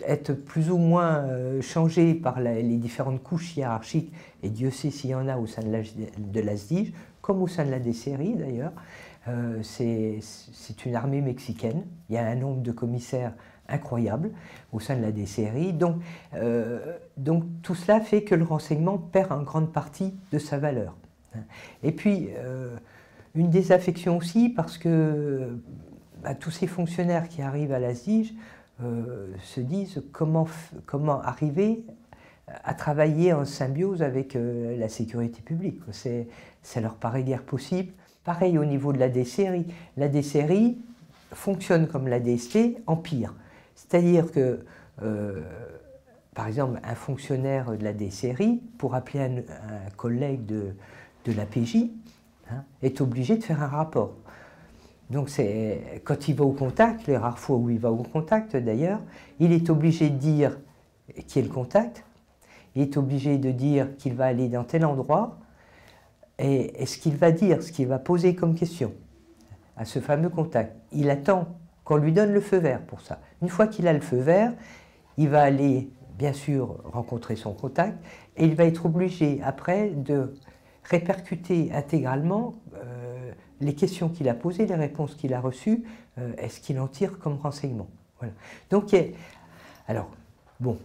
être 0.07 0.33
plus 0.33 0.71
ou 0.71 0.79
moins 0.79 1.19
euh, 1.19 1.61
changés 1.61 2.15
par 2.15 2.41
les 2.41 2.77
différentes 2.77 3.23
couches 3.23 3.57
hiérarchiques, 3.57 4.13
et 4.43 4.51
Dieu 4.51 4.71
sait 4.71 4.91
s'il 4.91 5.11
y 5.11 5.15
en 5.15 5.29
a 5.29 5.37
au 5.37 5.47
sein 5.47 5.63
de 5.63 5.71
la, 5.71 5.81
de 5.83 6.57
SDIG, 6.57 6.95
comme 7.21 7.43
au 7.43 7.49
sein 7.49 7.65
de 7.65 7.71
la 7.71 7.79
DCRI 7.79 8.35
d'ailleurs. 8.35 8.73
c'est 9.63 10.87
une 10.87 10.95
armée 10.95 11.21
mexicaine, 11.21 11.85
il 12.09 12.15
y 12.15 12.19
a 12.19 12.27
un 12.27 12.35
nombre 12.35 12.63
de 12.63 12.73
commissaires 12.73 13.33
incroyable 13.69 14.33
au 14.73 14.81
sein 14.81 14.97
de 14.97 15.03
la 15.03 15.13
DCRI. 15.13 15.73
Donc, 15.75 15.97
donc 17.17 17.45
tout 17.63 17.75
cela 17.75 18.01
fait 18.01 18.25
que 18.25 18.35
le 18.35 18.45
renseignement 18.45 18.99
perd 18.99 19.31
en 19.31 19.43
grande 19.43 19.73
partie 19.73 20.15
de 20.33 20.39
sa 20.39 20.59
valeur. 20.59 20.97
Et 21.83 21.93
puis, 21.93 22.29
euh, 22.37 22.77
une 23.35 23.51
désaffection 23.51 24.17
aussi 24.17 24.49
parce 24.49 24.79
que 24.79 25.59
bah, 26.23 26.35
tous 26.35 26.51
ces 26.51 26.67
fonctionnaires 26.67 27.29
qui 27.29 27.43
arrivent 27.43 27.73
à 27.73 27.79
la 27.79 27.95
SDIG 27.95 28.35
euh, 28.83 29.33
se 29.43 29.61
disent 29.61 30.03
comment, 30.13 30.47
comment 30.87 31.21
arriver 31.21 31.85
à 32.65 32.75
travailler 32.75 33.33
en 33.33 33.45
symbiose 33.45 34.03
avec 34.03 34.35
euh, 34.35 34.77
la 34.77 34.89
sécurité 34.89 35.41
publique. 35.43 35.81
Ça 36.63 36.81
leur 36.81 36.95
paraît 36.95 37.23
guère 37.23 37.43
possible. 37.43 37.93
Pareil 38.25 38.59
au 38.59 38.65
niveau 38.65 38.93
de 38.93 38.99
la 38.99 39.09
DCRI. 39.09 39.67
La 39.97 40.09
DCRI 40.09 40.79
fonctionne 41.33 41.87
comme 41.87 42.09
la 42.09 42.21
DST 42.21 42.59
en 42.87 42.97
pire. 42.97 43.35
C'est-à-dire 43.75 44.31
que, 44.31 44.61
par 46.35 46.49
exemple, 46.49 46.81
un 46.85 46.95
fonctionnaire 46.95 47.77
de 47.77 47.83
la 47.83 47.95
DCRI, 47.95 48.61
pour 48.77 48.95
appeler 48.95 49.21
un 49.21 49.91
collègue 49.97 50.45
de, 50.45 50.75
de 51.25 51.33
la 51.33 51.45
hein, 52.51 52.65
est 52.83 53.01
obligé 53.01 53.37
de 53.37 53.45
faire 53.45 53.63
un 53.63 53.69
rapport. 53.69 54.15
Donc 55.11 55.29
c'est 55.29 56.03
quand 56.05 56.29
il 56.29 56.37
va 56.37 56.45
au 56.45 56.53
contact, 56.53 57.07
les 57.07 57.17
rares 57.17 57.39
fois 57.39 57.57
où 57.57 57.69
il 57.69 57.79
va 57.79 57.91
au 57.91 58.03
contact 58.03 58.57
d'ailleurs, 58.57 59.01
il 59.41 59.53
est 59.53 59.69
obligé 59.69 60.09
de 60.09 60.17
dire 60.17 60.59
qui 61.27 61.41
est 61.41 61.43
le 61.43 61.49
contact, 61.49 62.05
il 62.77 62.83
est 62.83 62.97
obligé 62.97 63.37
de 63.37 63.51
dire 63.51 63.97
qu'il 63.97 64.15
va 64.15 64.27
aller 64.27 64.49
dans 64.49 64.65
tel 64.65 64.85
endroit, 64.85 65.39
et, 66.39 66.87
ce 66.87 66.97
qu'il 66.97 67.17
va 67.17 67.33
dire, 67.33 67.63
ce 67.63 67.73
qu'il 67.73 67.89
va 67.89 67.99
poser 67.99 68.35
comme 68.35 68.55
question 68.55 68.93
à 69.77 69.85
ce 69.85 69.99
fameux 69.99 70.29
contact. 70.29 70.77
Il 70.93 71.11
attend 71.11 71.49
qu'on 71.85 71.97
lui 71.97 72.13
donne 72.13 72.33
le 72.33 72.41
feu 72.41 72.59
vert 72.59 72.81
pour 72.83 73.01
ça. 73.01 73.19
Une 73.43 73.49
fois 73.49 73.67
qu'il 73.67 73.89
a 73.89 73.93
le 73.93 74.01
feu 74.01 74.19
vert, 74.19 74.53
il 75.17 75.29
va 75.29 75.43
aller 75.43 75.91
bien 76.17 76.33
sûr 76.33 76.77
rencontrer 76.85 77.35
son 77.35 77.53
contact, 77.53 77.99
et 78.37 78.45
il 78.45 78.55
va 78.55 78.65
être 78.65 78.87
obligé 78.87 79.41
après 79.43 79.91
de 79.91 80.35
répercuter 80.85 81.71
intégralement 81.73 82.55
euh, 82.75 83.10
les 83.61 83.75
questions 83.75 84.09
qu'il 84.09 84.29
a 84.29 84.35
posées, 84.35 84.67
les 84.67 84.75
réponses 84.75 85.15
qu'il 85.15 85.35
a 85.35 85.41
reçues, 85.41 85.85
euh, 86.19 86.33
est-ce 86.39 86.61
qu'il 86.61 86.79
en 86.81 86.87
tire 86.87 87.19
comme 87.19 87.37
renseignement 87.37 87.89
voilà. 88.19 88.35
Donc, 88.71 88.95
alors, 89.89 90.11
bon, 90.61 90.77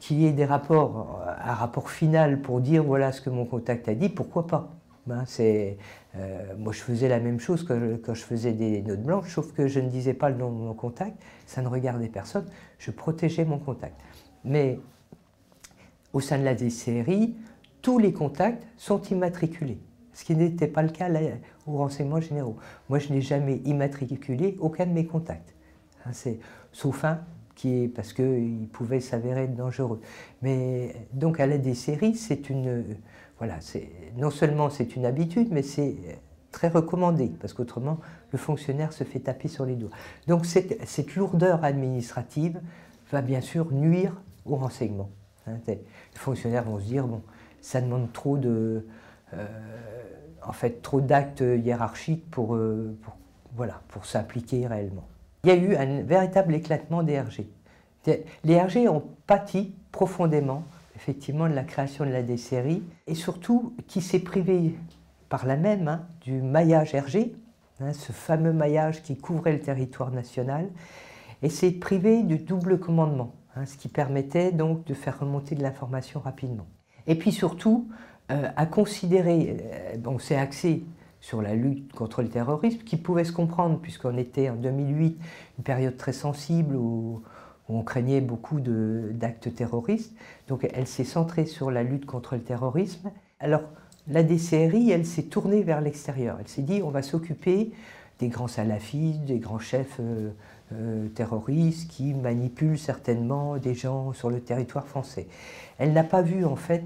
qu'il 0.00 0.18
y 0.18 0.26
ait 0.26 0.32
des 0.32 0.44
rapports, 0.44 1.22
un 1.40 1.54
rapport 1.54 1.88
final 1.88 2.40
pour 2.40 2.60
dire 2.60 2.82
voilà 2.82 3.12
ce 3.12 3.20
que 3.20 3.30
mon 3.30 3.44
contact 3.44 3.88
a 3.88 3.94
dit, 3.94 4.08
pourquoi 4.08 4.48
pas 4.48 4.68
euh, 5.10 6.54
moi, 6.58 6.72
je 6.72 6.80
faisais 6.80 7.08
la 7.08 7.20
même 7.20 7.40
chose 7.40 7.64
je, 7.68 7.96
quand 7.96 8.14
je, 8.14 8.22
faisais 8.22 8.52
des 8.52 8.82
notes 8.82 9.02
blanches, 9.02 9.34
sauf 9.34 9.52
que 9.52 9.68
je 9.68 9.80
ne 9.80 9.88
disais 9.88 10.14
pas 10.14 10.30
le 10.30 10.36
nom 10.36 10.50
de 10.50 10.56
mon 10.56 10.74
contact, 10.74 11.20
ça 11.46 11.62
ne 11.62 11.68
regardait 11.68 12.08
personne, 12.08 12.46
je 12.78 12.90
protégeais 12.90 13.44
mon 13.44 13.58
contact. 13.58 14.00
Mais 14.44 14.80
au 16.12 16.20
sein 16.20 16.38
de 16.38 16.44
la 16.44 16.54
DCRI, 16.54 17.36
tous 17.82 17.98
les 17.98 18.12
contacts 18.12 18.66
sont 18.76 19.00
immatriculés, 19.02 19.78
ce 20.18 20.24
qui 20.24 20.34
n'était 20.34 20.66
pas 20.66 20.82
le 20.82 20.88
cas 20.88 21.08
aux 21.68 21.76
renseignements 21.76 22.20
généraux. 22.20 22.56
Moi, 22.88 22.98
je 22.98 23.12
n'ai 23.12 23.20
jamais 23.20 23.58
immatriculé 23.64 24.56
aucun 24.58 24.84
de 24.84 24.90
mes 24.90 25.06
contacts, 25.06 25.54
hein, 26.04 26.10
sauf 26.72 27.04
un 27.04 27.20
qui 27.54 27.84
est 27.84 27.88
parce 27.88 28.12
qu'il 28.12 28.66
pouvait 28.72 28.98
s'avérer 28.98 29.46
dangereux. 29.46 30.00
Mais 30.42 31.06
donc 31.12 31.38
à 31.38 31.46
la 31.46 31.56
des 31.56 31.74
séries, 31.74 32.16
c'est 32.16 32.50
une, 32.50 32.96
voilà, 33.38 33.60
non 34.16 34.30
seulement 34.30 34.70
c'est 34.70 34.96
une 34.96 35.06
habitude, 35.06 35.50
mais 35.52 35.62
c'est 35.62 35.94
très 36.50 36.66
recommandé, 36.66 37.30
parce 37.40 37.52
qu'autrement, 37.52 38.00
le 38.32 38.38
fonctionnaire 38.38 38.92
se 38.92 39.04
fait 39.04 39.20
taper 39.20 39.46
sur 39.46 39.66
les 39.66 39.76
doigts. 39.76 39.90
Donc 40.26 40.46
cette, 40.46 40.84
cette 40.84 41.14
lourdeur 41.14 41.62
administrative 41.62 42.60
va 43.12 43.22
bien 43.22 43.40
sûr 43.40 43.72
nuire 43.72 44.20
au 44.46 44.56
renseignement. 44.56 45.10
Hein, 45.46 45.58
les 45.68 45.78
fonctionnaires 46.14 46.64
vont 46.64 46.80
se 46.80 46.86
dire, 46.86 47.06
bon, 47.06 47.22
ça 47.60 47.80
demande 47.80 48.12
trop 48.12 48.36
de, 48.36 48.84
euh, 49.34 49.46
en 50.48 50.52
fait, 50.52 50.82
trop 50.82 51.00
d'actes 51.00 51.42
hiérarchiques 51.42 52.24
euh, 52.38 52.96
pour, 53.02 53.16
voilà, 53.54 53.82
pour 53.88 54.06
s'appliquer 54.06 54.66
réellement. 54.66 55.06
Il 55.44 55.50
y 55.50 55.52
a 55.52 55.56
eu 55.56 55.76
un 55.76 56.02
véritable 56.02 56.54
éclatement 56.54 57.02
des 57.02 57.20
RG. 57.20 57.46
Les 58.44 58.58
RG 58.58 58.88
ont 58.88 59.04
pâti 59.26 59.74
profondément, 59.92 60.64
effectivement, 60.96 61.48
de 61.48 61.54
la 61.54 61.64
création 61.64 62.06
de 62.06 62.10
la 62.10 62.22
DCRI, 62.22 62.82
et 63.06 63.14
surtout 63.14 63.74
qui 63.86 64.00
s'est 64.00 64.20
privé 64.20 64.74
par 65.28 65.44
la 65.46 65.56
même 65.56 65.86
hein, 65.86 66.06
du 66.22 66.40
maillage 66.40 66.94
RG, 66.94 67.32
hein, 67.80 67.92
ce 67.92 68.12
fameux 68.12 68.54
maillage 68.54 69.02
qui 69.02 69.16
couvrait 69.18 69.52
le 69.52 69.60
territoire 69.60 70.10
national, 70.10 70.70
et 71.42 71.50
s'est 71.50 71.72
privé 71.72 72.22
du 72.22 72.38
double 72.38 72.80
commandement, 72.80 73.34
hein, 73.54 73.66
ce 73.66 73.76
qui 73.76 73.88
permettait 73.88 74.50
donc 74.50 74.86
de 74.86 74.94
faire 74.94 75.20
remonter 75.20 75.54
de 75.54 75.62
l'information 75.62 76.20
rapidement. 76.20 76.66
Et 77.06 77.14
puis 77.14 77.32
surtout, 77.32 77.88
euh, 78.30 78.48
à 78.56 78.66
considérer, 78.66 79.56
euh, 79.60 79.96
bon, 79.96 80.18
c'est 80.18 80.36
axé 80.36 80.84
sur 81.20 81.42
la 81.42 81.54
lutte 81.54 81.92
contre 81.92 82.22
le 82.22 82.28
terrorisme, 82.28 82.78
qui 82.78 82.96
pouvait 82.96 83.24
se 83.24 83.32
comprendre, 83.32 83.78
puisqu'on 83.80 84.16
était 84.18 84.50
en 84.50 84.56
2008, 84.56 85.18
une 85.58 85.64
période 85.64 85.96
très 85.96 86.12
sensible 86.12 86.76
où, 86.76 87.22
on 87.70 87.82
craignait 87.82 88.22
beaucoup 88.22 88.60
d'actes 88.60 89.54
terroristes. 89.54 90.14
Donc 90.48 90.66
elle 90.72 90.86
s'est 90.86 91.04
centrée 91.04 91.44
sur 91.44 91.70
la 91.70 91.82
lutte 91.82 92.06
contre 92.06 92.34
le 92.34 92.40
terrorisme. 92.40 93.10
Alors 93.40 93.60
la 94.08 94.22
DCRI, 94.22 94.90
elle 94.90 95.04
s'est 95.04 95.24
tournée 95.24 95.62
vers 95.62 95.82
l'extérieur. 95.82 96.38
Elle 96.40 96.48
s'est 96.48 96.62
dit, 96.62 96.80
on 96.82 96.88
va 96.88 97.02
s'occuper 97.02 97.72
des 98.20 98.28
grands 98.28 98.48
salafistes, 98.48 99.26
des 99.26 99.38
grands 99.38 99.58
chefs 99.58 100.00
euh, 100.00 101.08
terroristes 101.14 101.90
qui 101.90 102.14
manipulent 102.14 102.78
certainement 102.78 103.58
des 103.58 103.74
gens 103.74 104.12
sur 104.12 104.30
le 104.30 104.40
territoire 104.40 104.86
français. 104.86 105.26
Elle 105.78 105.92
n'a 105.92 106.04
pas 106.04 106.22
vu 106.22 106.44
en 106.44 106.56
fait 106.56 106.84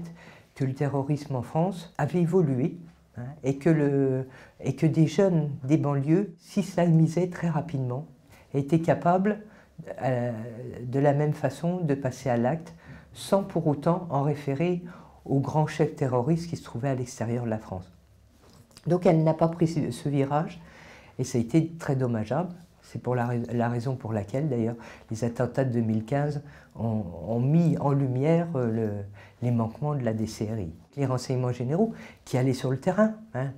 que 0.55 0.63
le 0.63 0.73
terrorisme 0.73 1.35
en 1.35 1.41
France 1.41 1.93
avait 1.97 2.21
évolué 2.21 2.77
hein, 3.17 3.23
et, 3.43 3.57
que 3.57 4.85
des 4.85 5.07
jeunes 5.07 5.49
des 5.63 5.77
banlieues 5.77 6.35
s'islamisaient 6.37 7.29
très 7.29 7.49
rapidement 7.49 8.07
et 8.53 8.59
étaient 8.59 8.81
capables 8.81 9.41
euh, 10.01 10.31
de 10.83 10.99
la 10.99 11.13
même 11.13 11.33
façon 11.33 11.77
de 11.77 11.95
passer 11.95 12.29
à 12.29 12.37
l'acte 12.37 12.73
sans 13.13 13.43
pour 13.43 13.67
autant 13.67 14.07
en 14.09 14.21
référer 14.21 14.83
aux 15.25 15.39
grands 15.39 15.67
chefs 15.67 15.95
terroristes 15.95 16.49
qui 16.49 16.57
se 16.57 16.63
trouvaient 16.63 16.89
à 16.89 16.95
l'extérieur 16.95 17.45
de 17.45 17.49
la 17.49 17.59
France. 17.59 17.91
Donc 18.87 19.05
elle 19.05 19.23
n'a 19.23 19.33
pas 19.33 19.47
pris 19.47 19.67
ce 19.67 20.09
virage 20.09 20.61
et 21.19 21.23
ça 21.23 21.37
a 21.37 21.41
été 21.41 21.69
très 21.79 21.95
dommageable. 21.95 22.53
C'est 22.83 23.01
pour 23.01 23.15
la, 23.15 23.27
raison 23.69 23.95
pour 23.95 24.13
laquelle, 24.13 24.49
d'ailleurs, 24.49 24.75
les 25.09 25.23
attentats 25.23 25.63
de 25.63 25.71
2015 25.71 26.41
ont, 26.75 27.39
mis 27.39 27.77
en 27.79 27.91
lumière 27.91 28.47
euh, 28.55 29.01
les 29.41 29.51
manquements 29.51 29.95
de 29.95 30.03
la 30.03 30.13
DCRI. 30.13 30.71
Les 30.97 31.05
renseignements 31.05 31.51
généraux 31.51 31.93
qui 32.25 32.37
allaient 32.37 32.53
sur 32.53 32.69
le 32.69 32.77
terrain, 32.77 33.13
hein, 33.33 33.51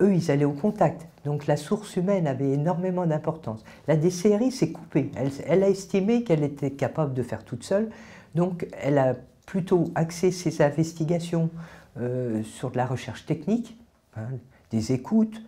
eux, 0.00 0.14
ils 0.14 0.30
allaient 0.30 0.44
au 0.44 0.52
contact. 0.52 1.06
Donc 1.24 1.46
la 1.46 1.56
source 1.56 1.96
humaine 1.96 2.26
avait 2.26 2.50
énormément 2.50 3.06
d'importance. 3.06 3.64
La 3.86 3.96
DCRI 3.96 4.50
s'est 4.50 4.72
coupée. 4.72 5.10
Elle, 5.46 5.62
a 5.62 5.68
estimé 5.68 6.24
qu'elle 6.24 6.42
était 6.42 6.72
capable 6.72 7.14
de 7.14 7.22
faire 7.22 7.44
toute 7.44 7.64
seule. 7.64 7.90
Donc 8.34 8.66
elle 8.80 8.98
a 8.98 9.14
plutôt 9.46 9.84
axé 9.94 10.30
ses 10.30 10.62
investigations 10.62 11.50
euh, 11.98 12.42
sur 12.42 12.70
de 12.70 12.76
la 12.76 12.86
recherche 12.86 13.24
technique, 13.26 13.76
hein, 14.16 14.28
des 14.70 14.92
écoutes, 14.92 15.42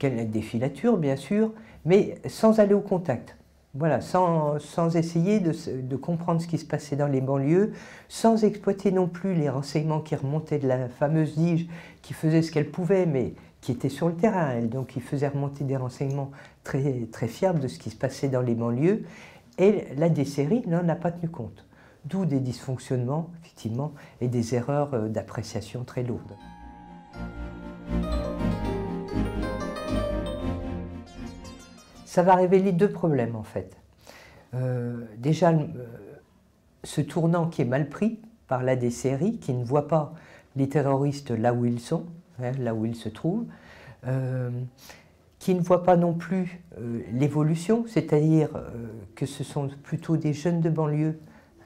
des 0.00 0.42
filatures 0.42 0.96
bien 0.96 1.16
sûr, 1.16 1.52
mais 1.84 2.16
sans 2.26 2.60
aller 2.60 2.74
au 2.74 2.80
contact. 2.80 3.36
Voilà, 3.74 4.00
sans, 4.00 4.58
sans 4.58 4.96
essayer 4.96 5.40
de, 5.40 5.96
comprendre 5.96 6.40
ce 6.40 6.48
qui 6.48 6.58
se 6.58 6.64
passait 6.64 6.96
dans 6.96 7.06
les 7.06 7.20
banlieues, 7.20 7.72
sans 8.08 8.44
exploiter 8.44 8.90
non 8.90 9.06
plus 9.06 9.34
les 9.34 9.50
renseignements 9.50 10.00
qui 10.00 10.16
remontaient 10.16 10.58
de 10.58 10.66
la 10.66 10.88
fameuse 10.88 11.36
Dige, 11.36 11.68
qui 12.02 12.14
faisait 12.14 12.42
ce 12.42 12.50
qu'elle 12.50 12.70
pouvait, 12.70 13.06
mais 13.06 13.34
qui 13.60 13.72
était 13.72 13.88
sur 13.88 14.08
le 14.08 14.14
terrain, 14.14 14.50
elle, 14.50 14.68
donc 14.68 14.88
qui 14.88 15.00
faisait 15.00 15.28
remonter 15.28 15.64
des 15.64 15.76
renseignements 15.76 16.30
très, 16.64 17.06
très 17.12 17.28
fiables 17.28 17.60
de 17.60 17.68
ce 17.68 17.78
qui 17.78 17.90
se 17.90 17.96
passait 17.96 18.28
dans 18.28 18.40
les 18.40 18.54
banlieues. 18.54 19.04
Et 19.58 19.84
la 19.96 20.08
DCRI 20.08 20.64
n'en 20.66 20.88
a 20.88 20.94
pas 20.94 21.12
tenu 21.12 21.28
compte. 21.28 21.66
D'où 22.04 22.24
des 22.24 22.40
dysfonctionnements, 22.40 23.30
effectivement, 23.42 23.92
et 24.20 24.28
des 24.28 24.54
erreurs 24.54 24.94
euh, 24.94 25.08
d'appréciation 25.08 25.84
très 25.84 26.04
lourdes. 26.04 26.36
Ça 32.08 32.22
va 32.22 32.34
révéler 32.34 32.72
deux 32.72 32.90
problèmes 32.90 33.36
en 33.36 33.42
fait. 33.42 33.76
Euh, 34.54 35.04
déjà, 35.18 35.50
euh, 35.50 35.66
ce 36.82 37.00
tournant 37.00 37.48
qui 37.48 37.62
est 37.62 37.66
mal 37.66 37.88
pris 37.88 38.18
par 38.46 38.62
la 38.62 38.76
DCRI, 38.76 39.38
qui 39.38 39.52
ne 39.52 39.64
voit 39.64 39.88
pas 39.88 40.14
les 40.56 40.68
terroristes 40.68 41.30
là 41.30 41.52
où 41.52 41.66
ils 41.66 41.80
sont, 41.80 42.06
hein, 42.42 42.52
là 42.58 42.74
où 42.74 42.86
ils 42.86 42.96
se 42.96 43.08
trouvent, 43.08 43.46
qui 45.38 45.54
ne 45.54 45.60
voit 45.60 45.82
pas 45.82 45.96
non 45.96 46.14
plus 46.14 46.62
l'évolution, 47.12 47.84
c'est-à-dire 47.86 48.48
que 49.16 49.26
ce 49.26 49.44
sont 49.44 49.68
plutôt 49.82 50.16
des 50.16 50.32
jeunes 50.32 50.60
de 50.60 50.70
banlieue 50.70 51.18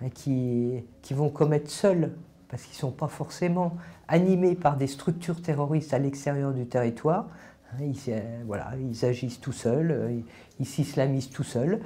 Hein, 0.03 0.09
qui, 0.15 0.85
qui 1.03 1.15
vont 1.15 1.29
commettre 1.29 1.71
seuls, 1.71 2.13
parce 2.49 2.63
qu'ils 2.65 2.75
ne 2.75 2.81
sont 2.81 2.91
pas 2.91 3.09
forcément 3.09 3.77
animés 4.09 4.55
par 4.55 4.77
des 4.77 4.87
structures 4.87 5.41
terroristes 5.41 5.95
à 5.95 5.99
l'extérieur 5.99 6.53
du 6.53 6.67
territoire. 6.67 7.29
Hein, 7.73 7.85
ils, 7.85 7.97
euh, 8.09 8.43
voilà, 8.47 8.73
ils 8.81 9.05
agissent 9.05 9.41
tout 9.41 9.53
seuls, 9.53 9.91
euh, 9.91 10.21
ils 10.61 10.67
s'islamisent 10.67 11.31
tout 11.31 11.45
seuls. 11.45 11.81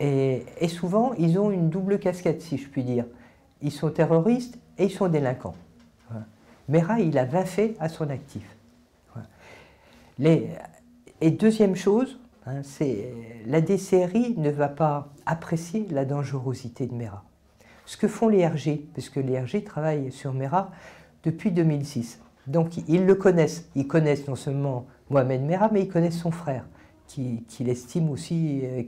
Et, 0.00 0.44
souvent, 0.66 1.12
ils 1.14 1.38
ont 1.38 1.52
une 1.52 1.70
double 1.70 2.00
casquette, 2.00 2.42
si 2.42 2.58
je 2.58 2.68
puis 2.68 2.82
dire. 2.82 3.04
Ils 3.60 3.70
sont 3.70 3.90
terroristes 3.90 4.58
et 4.76 4.86
ils 4.86 4.90
sont 4.90 5.06
délinquants. 5.06 5.54
Mera, 6.68 6.98
il 6.98 7.18
a 7.18 7.24
20 7.24 7.44
faits 7.44 7.76
à 7.78 7.88
son 7.88 8.10
actif. 8.10 8.42
Les, 10.18 10.48
et 11.20 11.30
deuxième 11.30 11.76
chose, 11.76 12.18
hein, 12.46 12.62
c'est 12.64 13.14
la 13.46 13.60
DCRI 13.60 14.34
ne 14.38 14.50
va 14.50 14.68
pas 14.68 15.08
apprécier 15.24 15.86
la 15.90 16.04
dangerosité 16.04 16.86
de 16.86 16.94
Mera 16.94 17.24
ce 17.92 17.96
que 17.96 18.08
font 18.08 18.28
les 18.28 18.46
RG, 18.46 18.80
puisque 18.92 19.16
les 19.16 19.38
RG 19.38 19.64
travaillent 19.64 20.12
sur 20.12 20.32
Mera 20.32 20.70
depuis 21.24 21.50
2006. 21.50 22.20
Donc 22.46 22.76
ils 22.88 23.06
le 23.06 23.14
connaissent. 23.14 23.68
Ils 23.74 23.86
connaissent 23.86 24.26
non 24.28 24.36
seulement 24.36 24.86
Mohamed 25.10 25.42
Mera, 25.42 25.68
mais 25.72 25.82
ils 25.82 25.88
connaissent 25.88 26.18
son 26.18 26.30
frère, 26.30 26.64
qui 27.06 27.44
estime 27.60 28.10
aussi, 28.10 28.60
euh, 28.64 28.82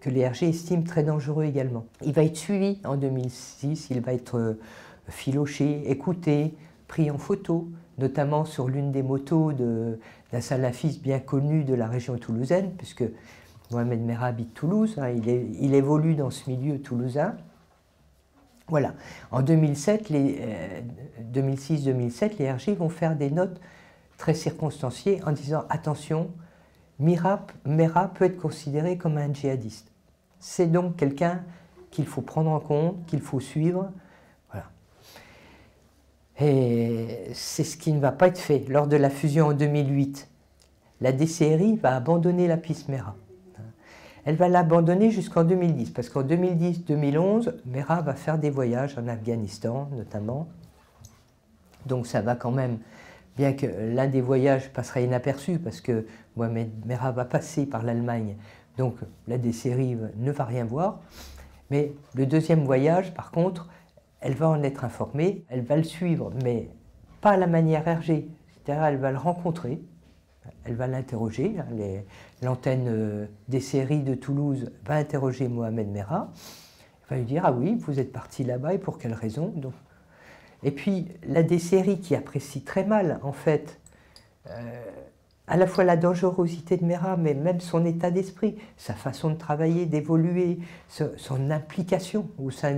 que 0.00 0.10
les 0.10 0.26
RG 0.26 0.44
estiment 0.44 0.82
très 0.82 1.02
dangereux 1.02 1.44
également. 1.44 1.86
Il 2.04 2.12
va 2.12 2.22
être 2.22 2.36
suivi 2.36 2.78
en 2.84 2.96
2006, 2.96 3.88
il 3.90 4.00
va 4.00 4.12
être 4.12 4.38
euh, 4.38 4.58
filoché, 5.08 5.90
écouté, 5.90 6.54
pris 6.88 7.10
en 7.10 7.18
photo, 7.18 7.68
notamment 7.98 8.44
sur 8.44 8.68
l'une 8.68 8.92
des 8.92 9.02
motos 9.02 9.52
d'un 9.52 10.40
salafiste 10.40 11.02
bien 11.02 11.18
connu 11.18 11.64
de 11.64 11.74
la 11.74 11.88
région 11.88 12.16
toulousaine, 12.18 12.72
puisque 12.76 13.04
Mohamed 13.70 14.00
Mera 14.00 14.26
habite 14.26 14.54
Toulouse, 14.54 14.96
hein, 14.98 15.08
il 15.10 15.74
évolue 15.74 16.14
dans 16.14 16.30
ce 16.30 16.48
milieu 16.48 16.78
toulousain. 16.78 17.36
Voilà. 18.68 18.94
En 19.30 19.42
2007, 19.42 20.10
2006-2007, 21.32 22.38
les 22.38 22.50
RG 22.50 22.76
vont 22.76 22.88
faire 22.88 23.14
des 23.16 23.30
notes 23.30 23.60
très 24.18 24.34
circonstanciées 24.34 25.22
en 25.24 25.32
disant 25.32 25.64
attention, 25.68 26.30
Mera, 26.98 27.44
peut 28.14 28.24
être 28.24 28.38
considéré 28.38 28.96
comme 28.96 29.18
un 29.18 29.32
djihadiste. 29.32 29.92
C'est 30.38 30.66
donc 30.66 30.96
quelqu'un 30.96 31.42
qu'il 31.90 32.06
faut 32.06 32.22
prendre 32.22 32.50
en 32.50 32.60
compte, 32.60 33.04
qu'il 33.06 33.20
faut 33.20 33.40
suivre. 33.40 33.90
Voilà. 34.50 34.66
Et 36.40 37.30
c'est 37.34 37.64
ce 37.64 37.76
qui 37.76 37.92
ne 37.92 38.00
va 38.00 38.12
pas 38.12 38.28
être 38.28 38.38
fait. 38.38 38.64
Lors 38.68 38.86
de 38.86 38.96
la 38.96 39.10
fusion 39.10 39.48
en 39.48 39.52
2008, 39.52 40.28
la 41.00 41.12
DCRI 41.12 41.76
va 41.76 41.94
abandonner 41.94 42.48
la 42.48 42.56
piste 42.56 42.88
Mera. 42.88 43.14
Elle 44.26 44.34
va 44.34 44.48
l'abandonner 44.48 45.12
jusqu'en 45.12 45.44
2010, 45.44 45.90
parce 45.90 46.08
qu'en 46.08 46.24
2010-2011, 46.24 47.54
Mera 47.64 48.02
va 48.02 48.14
faire 48.14 48.38
des 48.38 48.50
voyages 48.50 48.98
en 48.98 49.06
Afghanistan 49.06 49.88
notamment. 49.92 50.48
Donc 51.86 52.08
ça 52.08 52.22
va 52.22 52.34
quand 52.34 52.50
même, 52.50 52.78
bien 53.36 53.52
que 53.52 53.66
l'un 53.66 54.08
des 54.08 54.20
voyages 54.20 54.72
passera 54.72 55.00
inaperçu, 55.00 55.60
parce 55.60 55.80
que 55.80 56.06
Mohamed 56.34 56.70
Mera 56.84 57.12
va 57.12 57.24
passer 57.24 57.66
par 57.66 57.84
l'Allemagne, 57.84 58.34
donc 58.76 58.96
la 59.28 59.38
DCRI 59.38 59.96
ne 60.16 60.32
va 60.32 60.44
rien 60.44 60.64
voir. 60.64 60.98
Mais 61.70 61.92
le 62.16 62.26
deuxième 62.26 62.64
voyage, 62.64 63.14
par 63.14 63.30
contre, 63.30 63.68
elle 64.20 64.34
va 64.34 64.48
en 64.48 64.64
être 64.64 64.84
informée, 64.84 65.44
elle 65.48 65.62
va 65.62 65.76
le 65.76 65.84
suivre, 65.84 66.32
mais 66.42 66.68
pas 67.20 67.30
à 67.30 67.36
la 67.36 67.46
manière 67.46 67.84
RG, 67.84 68.26
c'est-à-dire 68.48 68.82
elle 68.82 68.98
va 68.98 69.12
le 69.12 69.18
rencontrer, 69.18 69.80
elle 70.64 70.74
va 70.74 70.86
l'interroger. 70.86 71.56
Hein, 71.58 72.02
l'antenne 72.42 72.86
euh, 72.88 73.26
des 73.48 73.60
séries 73.60 74.02
de 74.02 74.14
Toulouse 74.14 74.70
va 74.84 74.96
interroger 74.96 75.48
Mohamed 75.48 75.88
Merah. 75.88 76.32
Va 77.08 77.16
lui 77.16 77.24
dire 77.24 77.42
Ah 77.44 77.52
oui, 77.52 77.76
vous 77.78 78.00
êtes 78.00 78.12
parti 78.12 78.44
là-bas 78.44 78.74
et 78.74 78.78
pour 78.78 78.98
quelle 78.98 79.14
raison? 79.14 79.52
Et 80.62 80.70
puis 80.70 81.08
la 81.26 81.42
DCRI 81.42 82.00
qui 82.00 82.14
apprécie 82.14 82.62
très 82.62 82.84
mal, 82.84 83.20
en 83.22 83.32
fait, 83.32 83.78
euh, 84.48 84.82
à 85.46 85.56
la 85.56 85.66
fois 85.66 85.84
la 85.84 85.96
dangerosité 85.96 86.76
de 86.76 86.84
Mera, 86.84 87.16
mais 87.16 87.34
même 87.34 87.60
son 87.60 87.84
état 87.84 88.10
d'esprit, 88.10 88.56
sa 88.76 88.94
façon 88.94 89.30
de 89.30 89.36
travailler, 89.36 89.86
d'évoluer, 89.86 90.58
son 90.88 91.50
implication 91.50 92.28
au 92.38 92.50
sein 92.50 92.76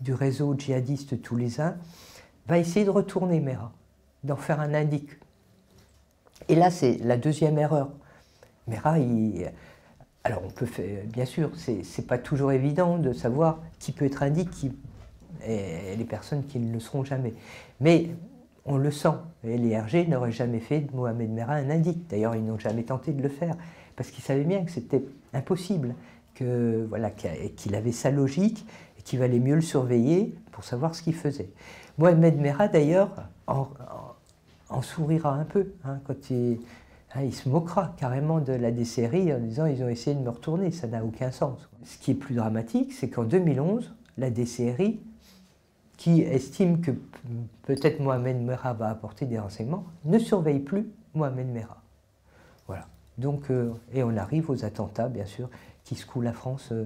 du 0.00 0.12
réseau 0.12 0.54
djihadiste 0.56 1.22
toulousain, 1.22 1.76
va 2.46 2.58
essayer 2.58 2.84
de 2.84 2.90
retourner 2.90 3.40
Mera, 3.40 3.72
d'en 4.24 4.36
faire 4.36 4.60
un 4.60 4.74
indique. 4.74 5.10
Et 6.48 6.54
là, 6.54 6.70
c'est 6.70 6.98
la 6.98 7.16
deuxième 7.16 7.58
erreur. 7.58 7.90
Mera, 8.66 8.96
alors 10.24 10.42
on 10.44 10.50
peut 10.50 10.66
faire, 10.66 11.04
bien 11.06 11.24
sûr, 11.24 11.50
c'est 11.56 12.06
pas 12.06 12.18
toujours 12.18 12.52
évident 12.52 12.98
de 12.98 13.12
savoir 13.12 13.60
qui 13.78 13.92
peut 13.92 14.04
être 14.04 14.22
indique 14.22 14.50
qui... 14.50 14.72
et 15.46 15.96
les 15.96 16.04
personnes 16.04 16.44
qui 16.44 16.58
ne 16.58 16.72
le 16.72 16.80
seront 16.80 17.04
jamais. 17.04 17.34
Mais 17.80 18.10
on 18.64 18.76
le 18.76 18.90
sent. 18.90 19.14
Et 19.44 19.56
les 19.56 19.78
RG 19.78 20.08
n'auraient 20.08 20.32
jamais 20.32 20.60
fait 20.60 20.80
de 20.80 20.94
Mohamed 20.94 21.30
Mera 21.30 21.54
un 21.54 21.70
indique. 21.70 22.06
D'ailleurs, 22.08 22.36
ils 22.36 22.44
n'ont 22.44 22.58
jamais 22.58 22.82
tenté 22.82 23.12
de 23.12 23.22
le 23.22 23.28
faire 23.28 23.56
parce 23.96 24.10
qu'ils 24.10 24.22
savaient 24.22 24.44
bien 24.44 24.64
que 24.64 24.70
c'était 24.70 25.02
impossible, 25.32 25.94
que 26.34 26.86
voilà, 26.88 27.10
qu'il 27.10 27.74
avait 27.74 27.92
sa 27.92 28.10
logique 28.10 28.66
et 28.98 29.02
qu'il 29.02 29.18
valait 29.18 29.40
mieux 29.40 29.56
le 29.56 29.60
surveiller 29.60 30.34
pour 30.52 30.64
savoir 30.64 30.94
ce 30.94 31.02
qu'il 31.02 31.14
faisait. 31.14 31.50
Mohamed 31.96 32.38
Mera, 32.38 32.68
d'ailleurs, 32.68 33.10
en 33.46 33.68
sourira 34.82 35.34
un 35.34 35.44
peu 35.44 35.72
hein, 35.84 36.00
quand 36.04 36.30
il, 36.30 36.60
hein, 37.14 37.22
il, 37.22 37.34
se 37.34 37.48
moquera 37.48 37.94
carrément 37.96 38.40
de 38.40 38.52
la 38.52 38.70
DCRI 38.70 39.32
en 39.32 39.38
disant 39.38 39.66
ils 39.66 39.82
ont 39.82 39.88
essayé 39.88 40.14
de 40.14 40.22
me 40.22 40.30
retourner, 40.30 40.70
ça 40.70 40.86
n'a 40.86 41.04
aucun 41.04 41.30
sens. 41.30 41.68
Ce 41.84 41.98
qui 41.98 42.12
est 42.12 42.14
plus 42.14 42.34
dramatique, 42.34 42.92
c'est 42.92 43.08
qu'en 43.08 43.24
2011, 43.24 43.94
la 44.18 44.30
DCRI, 44.30 45.00
qui 45.96 46.22
estime 46.22 46.80
que 46.80 46.92
peut-être 47.62 48.00
Mohamed 48.00 48.40
Merah 48.40 48.72
va 48.72 48.88
apporter 48.88 49.26
des 49.26 49.38
renseignements, 49.38 49.84
ne 50.04 50.18
surveille 50.18 50.60
plus 50.60 50.88
Mohamed 51.14 51.48
Merah. 51.48 51.82
Voilà. 52.66 52.86
Donc, 53.18 53.50
euh, 53.50 53.72
et 53.92 54.04
on 54.04 54.16
arrive 54.16 54.48
aux 54.48 54.64
attentats, 54.64 55.08
bien 55.08 55.26
sûr, 55.26 55.50
qui 55.84 55.96
secouent 55.96 56.22
la 56.22 56.32
France 56.32 56.68
euh, 56.70 56.84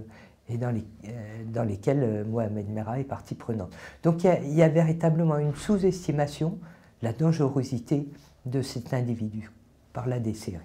et 0.49 0.57
dans, 0.57 0.71
les, 0.71 0.85
euh, 1.09 1.45
dans 1.53 1.63
lesquels 1.63 2.25
Mohamed 2.25 2.69
Merah 2.71 2.99
est 2.99 3.05
partie 3.05 3.35
prenante. 3.35 3.73
Donc 4.03 4.25
il 4.25 4.55
y 4.55 4.63
a 4.63 4.69
véritablement 4.69 5.39
une 5.39 5.55
sous-estimation 5.55 6.59
la 7.03 7.13
dangerosité 7.13 8.09
de 8.47 8.63
cet 8.63 8.95
individu 8.95 9.51
par 9.93 10.07
la 10.07 10.19
DCRI. 10.19 10.59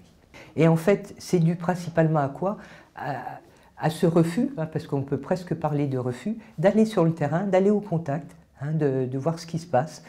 Et 0.56 0.68
en 0.68 0.76
fait, 0.76 1.14
c'est 1.18 1.38
dû 1.38 1.56
principalement 1.56 2.20
à 2.20 2.28
quoi? 2.28 2.58
À, 2.96 3.90
ce 3.90 4.06
refus, 4.06 4.50
hein, 4.56 4.66
parce 4.66 4.88
qu'on 4.88 5.02
peut 5.02 5.20
presque 5.20 5.54
parler 5.54 5.86
de 5.86 5.98
refus, 5.98 6.36
d'aller 6.58 6.84
sur 6.84 7.04
le 7.04 7.14
terrain, 7.14 7.44
d'aller 7.44 7.70
au 7.70 7.80
contact, 7.80 8.34
hein, 8.60 8.72
de, 8.72 9.16
voir 9.16 9.38
ce 9.38 9.46
qui 9.46 9.60
se 9.60 9.68
passe, 9.68 10.02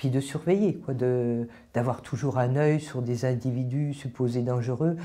puis 0.00 0.08
de 0.08 0.20
surveiller, 0.20 0.80
d'avoir 1.74 2.00
toujours 2.00 2.38
un 2.38 2.56
œil 2.56 2.80
sur 2.80 3.02
des 3.02 3.26
individus 3.26 3.92
supposés 3.92 4.40
dangereux. 4.40 4.96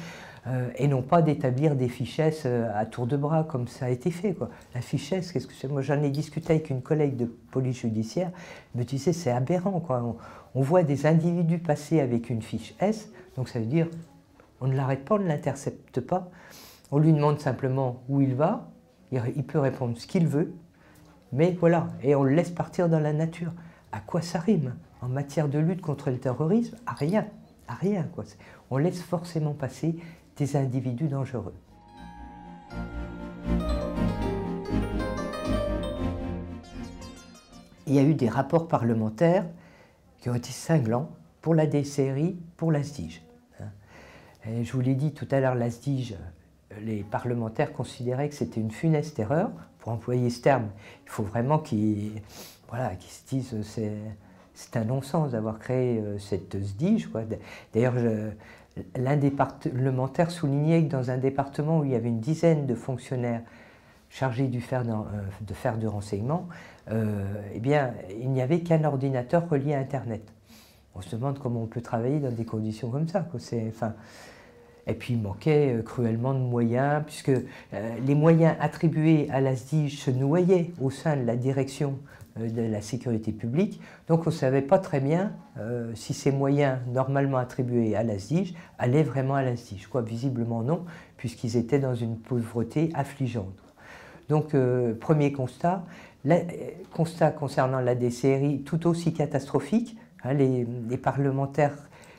Euh, 0.47 0.69
et 0.77 0.87
non 0.87 1.01
pas 1.01 1.21
d'établir 1.21 1.75
des 1.75 1.89
fichesses 1.89 2.43
euh, 2.45 2.69
à 2.73 2.85
tour 2.85 3.05
de 3.05 3.17
bras 3.17 3.43
comme 3.43 3.67
ça 3.67 3.87
a 3.87 3.89
été 3.89 4.09
fait. 4.09 4.33
Quoi. 4.33 4.49
La 4.73 4.79
fichesse, 4.79 5.33
qu'est-ce 5.33 5.47
que 5.47 5.53
c'est? 5.53 5.67
Moi 5.67 5.81
j'en 5.81 6.01
ai 6.01 6.11
discuté 6.11 6.53
avec 6.53 6.69
une 6.69 6.81
collègue 6.81 7.17
de 7.17 7.25
police 7.25 7.79
judiciaire, 7.79 8.31
elle 8.73 8.81
me 8.81 8.85
disait 8.85 9.11
c'est 9.11 9.31
aberrant. 9.31 9.81
Quoi. 9.81 10.15
On, 10.53 10.61
voit 10.61 10.83
des 10.83 11.05
individus 11.05 11.57
passer 11.57 11.99
avec 11.99 12.29
une 12.29 12.41
fiche 12.41 12.73
S, 12.79 13.09
donc 13.35 13.49
ça 13.49 13.59
veut 13.59 13.65
dire 13.65 13.87
on 14.61 14.67
ne 14.67 14.77
l'arrête 14.77 15.03
pas, 15.03 15.15
on 15.15 15.19
ne 15.19 15.27
l'intercepte 15.27 15.99
pas, 15.99 16.29
on 16.89 16.99
lui 16.99 17.11
demande 17.11 17.41
simplement 17.41 18.01
où 18.07 18.21
il 18.21 18.33
va, 18.33 18.69
il 19.11 19.43
peut 19.43 19.59
répondre 19.59 19.97
ce 19.97 20.07
qu'il 20.07 20.27
veut, 20.27 20.53
mais 21.33 21.57
voilà, 21.59 21.89
et 22.01 22.15
on 22.15 22.23
le 22.23 22.33
laisse 22.33 22.51
partir 22.51 22.87
dans 22.87 23.01
la 23.01 23.11
nature. 23.11 23.51
À 23.91 23.99
quoi 23.99 24.21
ça 24.21 24.39
rime? 24.39 24.73
En 25.05 25.09
matière 25.09 25.47
de 25.49 25.59
lutte 25.59 25.81
contre 25.81 26.09
le 26.09 26.17
terrorisme, 26.17 26.75
à 26.87 26.93
rien, 26.93 27.27
à 27.67 27.75
rien. 27.75 28.09
Quoi. 28.15 28.23
On 28.71 28.77
laisse 28.77 29.03
forcément 29.03 29.53
passer 29.53 29.95
des 30.35 30.55
individus 30.55 31.07
dangereux. 31.07 31.53
Il 37.85 37.93
y 37.93 37.99
a 37.99 38.01
eu 38.01 38.15
des 38.15 38.27
rapports 38.27 38.67
parlementaires 38.67 39.45
qui 40.17 40.31
ont 40.31 40.33
été 40.33 40.49
cinglants 40.49 41.11
pour 41.43 41.53
la 41.53 41.67
DCRI, 41.67 42.39
pour 42.57 42.71
la 42.71 42.81
SDIGE. 42.81 43.21
Hein. 43.61 44.63
je 44.63 44.71
vous 44.71 44.81
l'ai 44.81 44.95
dit 44.95 45.13
tout 45.13 45.27
à 45.29 45.39
l'heure, 45.39 45.53
la 45.53 45.69
SDIGE 45.69 46.15
les 46.81 47.03
parlementaires 47.03 47.73
considéraient 47.73 48.27
que 48.27 48.35
c'était 48.35 48.59
une 48.59 48.71
funeste 48.71 49.19
erreur. 49.19 49.51
Pour 49.77 49.91
employer 49.91 50.31
ce 50.31 50.41
terme, 50.41 50.69
il 51.05 51.11
faut 51.11 51.21
vraiment 51.21 51.59
qu'ils 51.59 52.23
voilà, 52.69 52.91
se 52.99 53.27
disent 53.29 53.55
c'est 54.55 54.77
un 54.77 54.85
non-sens 54.85 55.31
d'avoir 55.31 55.59
créé 55.59 55.99
euh, 55.99 56.17
cette 56.17 56.57
SDIGE. 56.59 57.09
D'ailleurs, 57.73 57.93
l'un 58.95 59.17
des 59.17 59.31
parlementaires 59.31 60.31
soulignait 60.31 60.83
que 60.85 60.91
dans 60.91 61.11
un 61.11 61.17
département 61.17 61.79
où 61.79 61.83
il 61.83 61.91
y 61.91 61.95
avait 61.95 62.09
une 62.09 62.21
dizaine 62.21 62.65
de 62.65 62.73
fonctionnaires 62.73 63.41
chargés 64.09 64.47
du 64.47 64.61
faire 64.61 64.83
euh, 64.87 65.03
de 65.41 65.53
faire 65.53 65.77
du 65.77 65.87
renseignement, 65.87 66.47
euh, 66.89 67.25
eh 67.53 67.59
bien, 67.59 67.93
il 68.17 68.29
n'y 68.29 68.41
avait 68.41 68.61
qu'un 68.61 68.83
ordinateur 68.85 69.47
relié 69.49 69.73
à 69.73 69.79
Internet. 69.79 70.23
On 70.95 71.01
se 71.01 71.13
demande 71.13 71.37
comment 71.39 71.61
on 71.61 71.67
peut 71.67 71.81
travailler 71.81 72.19
dans 72.19 72.31
des 72.31 72.45
conditions 72.45 72.89
comme 72.89 73.09
ça. 73.09 73.27
Et 74.87 74.93
puis 74.93 75.15
il 75.15 75.21
manquait 75.21 75.81
cruellement 75.83 76.33
de 76.33 76.39
moyens, 76.39 77.03
puisque 77.05 77.31
les 77.73 78.15
moyens 78.15 78.55
attribués 78.61 79.27
à 79.29 79.41
la 79.41 79.57
SDIGE 79.57 79.99
se 79.99 80.11
noyaient 80.11 80.71
au 80.79 80.89
sein 80.91 81.17
de 81.17 81.23
la 81.23 81.35
direction 81.35 81.97
de 82.37 82.61
la 82.61 82.81
sécurité 82.81 83.31
publique. 83.31 83.79
Donc 84.07 84.27
on 84.27 84.29
ne 84.29 84.35
savait 84.35 84.61
pas 84.61 84.77
très 84.77 84.99
bien 84.99 85.31
euh, 85.57 85.91
si 85.95 86.13
ces 86.13 86.31
moyens 86.31 86.79
normalement 86.91 87.37
attribués 87.37 87.95
à 87.95 88.03
la 88.03 88.19
SDIG 88.19 88.55
allaient 88.77 89.03
vraiment 89.03 89.35
à 89.35 89.43
la 89.43 89.55
SDIG. 89.55 89.87
Quoi, 89.87 90.01
visiblement 90.01 90.61
non, 90.61 90.83
puisqu'ils 91.15 91.55
étaient 91.55 91.79
dans 91.79 91.95
une 91.95 92.17
pauvreté 92.17 92.89
affligeante. 92.93 93.55
Donc 94.27 94.53
euh, 94.53 94.93
premier 94.93 95.31
constat, 95.31 95.85
constat 96.91 97.31
concernant 97.31 97.79
la 97.79 97.95
DCRI 97.95 98.63
tout 98.65 98.85
aussi 98.87 99.13
catastrophique. 99.13 99.95
Hein, 100.23 100.33
les, 100.33 100.97
parlementaires 100.97 101.77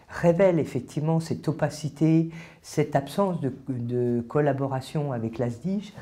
révèlent 0.08 0.60
effectivement 0.60 1.20
cette 1.20 1.46
opacité, 1.48 2.30
cette 2.62 2.96
absence 2.96 3.40
de, 3.40 3.52
de 3.68 4.22
collaboration 4.22 5.12
avec 5.12 5.38
la 5.38 5.50
SDIG, 5.50 5.92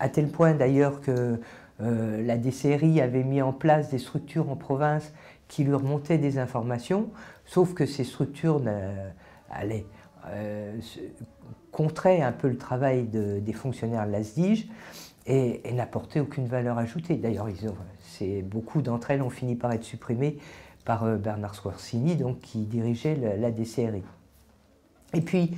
à 0.00 0.08
tel 0.08 0.28
point 0.28 0.54
d'ailleurs 0.54 1.00
que 1.02 1.38
euh, 1.82 2.22
la 2.24 2.36
DCRI 2.36 3.00
avait 3.00 3.24
mis 3.24 3.42
en 3.42 3.52
place 3.52 3.90
des 3.90 3.98
structures 3.98 4.50
en 4.50 4.56
province 4.56 5.12
qui 5.48 5.64
lui 5.64 5.74
remontaient 5.74 6.18
des 6.18 6.38
informations, 6.38 7.08
sauf 7.44 7.74
que 7.74 7.86
ces 7.86 8.04
structures 8.04 8.62
allaient, 9.50 9.86
euh, 10.28 10.78
contraient 11.72 12.22
un 12.22 12.32
peu 12.32 12.48
le 12.48 12.56
travail 12.56 13.04
des 13.04 13.52
fonctionnaires 13.52 14.06
de 14.06 14.12
l'ASDIG 14.12 14.70
et, 15.26 15.60
n'apportaient 15.72 16.20
aucune 16.20 16.46
valeur 16.46 16.78
ajoutée. 16.78 17.16
D'ailleurs, 17.16 17.48
beaucoup 18.44 18.82
d'entre 18.82 19.10
elles 19.10 19.22
ont 19.22 19.30
fini 19.30 19.56
par 19.56 19.72
être 19.72 19.84
supprimées 19.84 20.38
par 20.84 21.04
euh, 21.04 21.16
Bernard 21.16 21.54
Squarcini, 21.54 22.16
donc, 22.16 22.40
qui 22.40 22.60
dirigeait 22.64 23.16
la 23.16 23.50
DCRI. 23.50 24.02
Et 25.12 25.20
puis, 25.20 25.56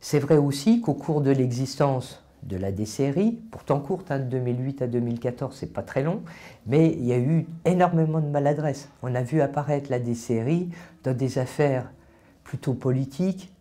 c'est 0.00 0.20
vrai 0.20 0.36
aussi 0.36 0.80
qu'au 0.80 0.94
cours 0.94 1.22
de 1.22 1.30
l'existence 1.30 2.22
de 2.42 2.56
la 2.56 2.72
DCRI, 2.72 3.38
pourtant 3.50 3.80
courte, 3.80 4.10
hein, 4.10 4.18
de 4.18 4.24
2008 4.24 4.82
à 4.82 4.86
2014, 4.86 5.56
c'est 5.56 5.72
pas 5.72 5.82
très 5.82 6.02
long, 6.02 6.22
mais 6.66 6.92
il 6.92 7.04
y 7.04 7.12
a 7.12 7.18
eu 7.18 7.46
énormément 7.64 8.20
de 8.20 8.28
maladresse. 8.28 8.88
On 9.02 9.14
a 9.14 9.22
vu 9.22 9.40
apparaître 9.40 9.90
la 9.90 9.98
DCRI 9.98 10.70
dans 11.04 11.14
des 11.14 11.38
affaires 11.38 11.90
plutôt 12.44 12.74
politiques, 12.74 13.52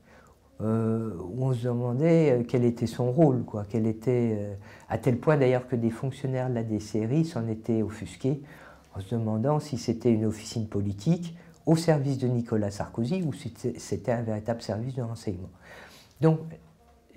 euh, 0.60 1.12
où 1.36 1.46
on 1.46 1.54
se 1.54 1.66
demandait 1.66 2.32
euh, 2.32 2.44
quel 2.48 2.66
était 2.66 2.88
son 2.88 3.12
rôle, 3.12 3.44
quoi, 3.44 3.66
quel 3.70 3.86
était, 3.86 4.36
euh, 4.40 4.54
à 4.90 4.98
tel 4.98 5.18
point 5.18 5.38
d'ailleurs 5.38 5.68
que 5.68 5.76
des 5.76 5.92
fonctionnaires 5.92 6.50
de 6.50 6.56
la 6.56 6.63
DCRI 6.63 7.26
s'en 7.26 7.48
étaient 7.48 7.84
offusqués 7.84 8.42
en 8.96 9.00
se 9.00 9.13
demandant 9.13 9.60
si 9.60 9.78
c'était 9.78 10.12
une 10.12 10.26
officine 10.26 10.68
politique 10.68 11.38
au 11.68 11.76
service 11.76 12.18
de 12.18 12.28
Nicolas 12.28 12.72
Sarkozy 12.72 13.22
ou 13.22 13.34
si 13.34 13.54
c'était 13.78 14.12
un 14.12 14.24
véritable 14.24 14.63
service 14.63 14.96
de 14.96 15.04
renseignement. 15.04 15.52
Donc 16.22 16.40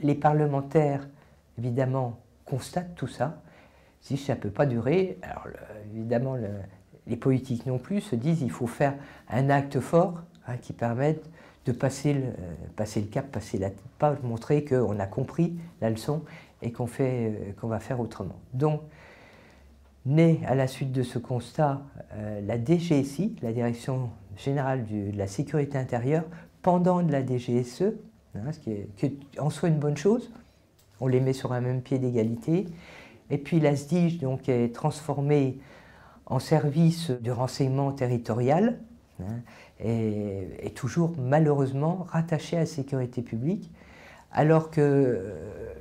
les 0.03 0.17
parlementaires 0.17 1.09
évidemment, 1.59 2.19
constate 2.45 2.95
tout 2.95 3.07
ça. 3.07 3.43
Si 4.01 4.17
ça 4.17 4.35
ne 4.35 4.41
peut 4.41 4.51
pas 4.51 4.67
durer, 4.67 5.19
alors 5.23 5.47
évidemment, 5.95 6.37
les 7.07 7.17
politiques 7.17 7.67
non 7.67 7.79
plus 7.79 8.01
se 8.01 8.17
disent 8.17 8.39
qu'il 8.39 8.51
faut 8.51 8.67
faire 8.67 8.95
un 9.29 9.51
acte 9.51 9.81
fort 9.81 10.23
hein, 10.47 10.57
qui 10.57 10.73
permette 10.73 11.29
de 11.67 11.73
passer 11.73 12.15
le, 12.15 12.23
passer 12.77 13.01
le 13.01 13.07
cap, 13.07 13.31
passer 13.31 13.59
la 13.59 13.71
pas 13.99 14.17
montrer 14.23 14.65
qu'on 14.65 14.99
a 14.99 15.07
compris 15.07 15.59
la 15.81 15.91
leçon 15.91 16.23
et 16.63 16.73
qu'on 16.73 16.89
euh, 17.01 17.53
va 17.63 17.81
faire 17.81 18.01
autrement. 18.01 18.37
Donc, 18.55 18.81
né 20.07 20.41
à 20.47 20.55
la 20.55 20.67
suite 20.67 20.93
de 20.93 21.03
ce 21.03 21.19
constat, 21.19 21.83
euh, 22.15 22.41
la 22.41 22.57
DGSI, 22.59 23.37
la 23.43 23.53
Direction 23.53 24.11
générale 24.37 24.87
de 24.87 25.17
la 25.17 25.27
sécurité 25.27 25.77
intérieure, 25.77 26.25
pendant 26.63 27.03
de 27.03 27.13
la 27.13 27.25
DGSE, 27.25 27.93
hein, 28.35 28.53
ce 28.53 28.59
qui 28.59 28.71
est 28.71 29.19
en 29.39 29.51
soi 29.51 29.69
une 29.69 29.79
bonne 29.79 29.97
chose, 29.97 30.31
on 31.01 31.07
les 31.07 31.21
met 31.21 31.33
sur 31.33 31.53
un 31.53 31.61
même 31.61 31.83
pied 31.83 31.99
d'égalité. 31.99 32.67
Et 33.31 33.39
puis 33.39 33.61
la 33.61 33.75
SDIG 33.77 34.21
donc, 34.21 34.49
est 34.49 34.75
transformée 34.75 35.59
en 36.27 36.39
service 36.39 37.11
de 37.11 37.31
renseignement 37.31 37.93
territorial 37.93 38.79
hein, 39.21 39.41
et 39.81 40.49
est 40.61 40.77
toujours 40.77 41.13
malheureusement 41.19 42.07
rattachée 42.09 42.57
à 42.57 42.61
la 42.61 42.67
sécurité 42.67 43.23
publique, 43.23 43.71
alors 44.33 44.71
que 44.71 44.81
euh, 44.81 45.73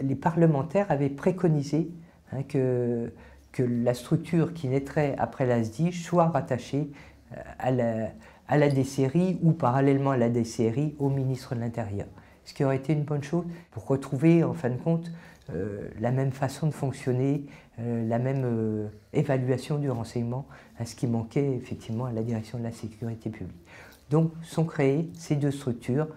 les 0.00 0.14
parlementaires 0.14 0.90
avaient 0.90 1.10
préconisé 1.10 1.90
hein, 2.32 2.42
que, 2.42 3.12
que 3.52 3.62
la 3.62 3.94
structure 3.94 4.54
qui 4.54 4.68
naîtrait 4.68 5.14
après 5.18 5.46
la 5.46 5.62
SDIG 5.62 5.92
soit 5.92 6.28
rattachée 6.28 6.90
euh, 7.32 7.40
à 7.58 7.70
la, 7.70 8.08
à 8.48 8.56
la 8.56 8.68
DCRI 8.68 9.38
ou 9.42 9.52
parallèlement 9.52 10.12
à 10.12 10.16
la 10.16 10.28
DCRI 10.28 10.94
au 10.98 11.10
ministre 11.10 11.54
de 11.54 11.60
l'Intérieur 11.60 12.06
ce 12.44 12.54
qui 12.54 12.64
aurait 12.64 12.76
été 12.76 12.92
une 12.92 13.04
bonne 13.04 13.22
chose 13.22 13.44
pour 13.70 13.86
retrouver 13.86 14.44
en 14.44 14.54
fin 14.54 14.70
de 14.70 14.76
compte 14.76 15.10
euh, 15.52 15.88
la 16.00 16.10
même 16.10 16.32
façon 16.32 16.66
de 16.66 16.72
fonctionner, 16.72 17.44
euh, 17.78 18.08
la 18.08 18.18
même 18.18 18.44
euh, 18.44 18.88
évaluation 19.12 19.78
du 19.78 19.90
renseignement, 19.90 20.46
à 20.78 20.86
ce 20.86 20.94
qui 20.94 21.06
manquait 21.06 21.52
effectivement 21.52 22.06
à 22.06 22.12
la 22.12 22.22
direction 22.22 22.58
de 22.58 22.62
la 22.62 22.72
sécurité 22.72 23.28
publique. 23.28 23.60
Donc 24.10 24.32
sont 24.42 24.64
créées 24.64 25.10
ces 25.14 25.36
deux 25.36 25.50
structures 25.50 26.08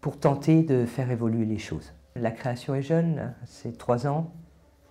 pour 0.00 0.18
tenter 0.18 0.62
de 0.62 0.86
faire 0.86 1.10
évoluer 1.10 1.44
les 1.44 1.58
choses. 1.58 1.92
La 2.16 2.32
création 2.32 2.74
est 2.74 2.82
jeune, 2.82 3.32
c'est 3.44 3.78
trois 3.78 4.06
ans, 4.08 4.32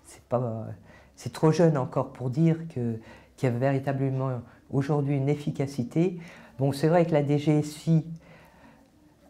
c'est 0.06 0.24
pas, 0.24 0.68
c'est 1.16 1.34
trop 1.34 1.52
jeune 1.52 1.78
encore 1.78 2.14
pour 2.14 2.30
dire 2.30 2.58
que, 2.70 3.00
qu'il 3.36 3.50
y 3.50 3.52
a 3.52 3.56
véritablement 3.58 4.42
aujourd'hui 4.70 5.18
une 5.18 5.30
efficacité. 5.30 6.20
Bon, 6.58 6.72
c'est 6.72 6.88
vrai 6.88 7.06
que 7.06 7.12
la 7.12 7.26
DGSI 7.26 8.06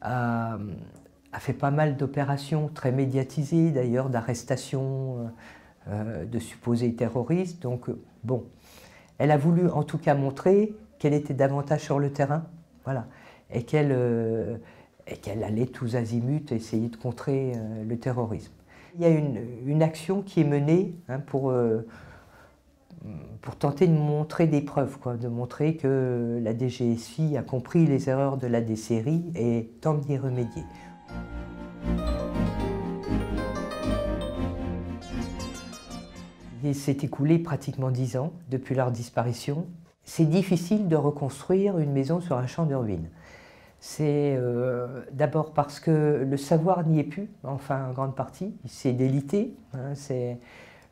a, 0.05 1.39
fait 1.39 1.53
pas 1.53 1.71
mal 1.71 1.97
d'opérations 1.97 2.69
très 2.73 2.91
médiatisées 2.91 3.71
d'ailleurs, 3.71 4.09
d'arrestations 4.09 5.31
euh, 5.87 6.25
de 6.25 6.39
supposés 6.39 6.93
terroristes. 6.95 7.61
Donc 7.61 7.89
bon, 8.23 8.45
elle 9.17 9.31
a 9.31 9.37
voulu 9.37 9.69
en 9.69 9.83
tout 9.83 9.97
cas 9.97 10.15
montrer 10.15 10.73
qu'elle 10.99 11.13
était 11.13 11.33
davantage 11.33 11.81
sur 11.81 11.99
le 11.99 12.11
terrain, 12.11 12.45
voilà, 12.85 13.07
et 13.51 13.63
qu'elle 13.63 13.91
euh, 13.91 14.57
allait 15.25 15.67
tous 15.67 15.95
azimuts 15.95 16.51
essayer 16.51 16.89
de 16.89 16.95
contrer 16.95 17.53
euh, 17.55 17.83
le 17.83 17.97
terrorisme. 17.99 18.53
Il 18.95 19.01
y 19.01 19.05
a 19.05 19.09
une, 19.09 19.39
une 19.65 19.83
action 19.83 20.21
qui 20.21 20.41
est 20.41 20.45
menée 20.45 20.95
hein, 21.09 21.19
pour 21.19 21.53
pour 23.41 23.55
tenter 23.55 23.87
de 23.87 23.93
montrer 23.93 24.47
des 24.47 24.61
preuves, 24.61 24.97
quoi, 24.97 25.17
de 25.17 25.27
montrer 25.27 25.75
que 25.75 26.39
la 26.41 26.57
DGSI 26.57 27.37
a 27.37 27.43
compris 27.43 27.85
les 27.85 28.09
erreurs 28.09 28.37
de 28.37 28.47
la 28.47 28.59
DCRI 28.59 29.31
et 29.35 29.69
tente 29.81 30.01
d'y 30.01 30.17
remédier. 30.17 30.63
Il 36.63 36.73
s'est 36.73 36.97
écoulé 37.03 37.37
pratiquement 37.37 37.91
dix 37.91 38.17
ans 38.17 38.33
depuis 38.49 38.73
leur 38.73 38.89
disparition. 38.89 39.67
C'est 40.03 40.25
difficile 40.25 40.87
de 40.87 40.95
reconstruire 40.95 41.77
une 41.77 41.91
maison 41.91 42.21
sur 42.21 42.37
un 42.37 42.47
champ 42.47 42.65
de 42.65 42.73
ruines. 42.73 43.09
C'est 43.79 44.35
euh, 44.35 45.03
d'abord 45.11 45.53
parce 45.53 45.79
que 45.79 46.25
le 46.27 46.37
savoir 46.37 46.83
n'y 46.87 46.99
est 46.99 47.03
plus, 47.03 47.29
enfin 47.43 47.89
en 47.89 47.93
grande 47.93 48.15
partie, 48.15 48.55
c'est 48.65 48.93
délité. 48.93 49.53
Hein, 49.75 49.93
euh, 50.09 50.33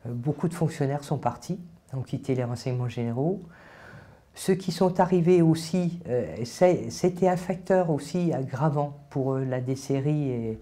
beaucoup 0.06 0.46
de 0.46 0.54
fonctionnaires 0.54 1.02
sont 1.02 1.18
partis 1.18 1.58
ont 1.96 2.02
quitté 2.02 2.34
les 2.34 2.44
renseignements 2.44 2.88
généraux. 2.88 3.42
Ceux 4.34 4.54
qui 4.54 4.72
sont 4.72 5.00
arrivés 5.00 5.42
aussi, 5.42 6.00
euh, 6.08 6.36
c'était 6.44 7.28
un 7.28 7.36
facteur 7.36 7.90
aussi 7.90 8.32
aggravant 8.32 8.98
pour 9.10 9.36
la 9.36 9.60
DCRI 9.60 10.30
et, 10.30 10.58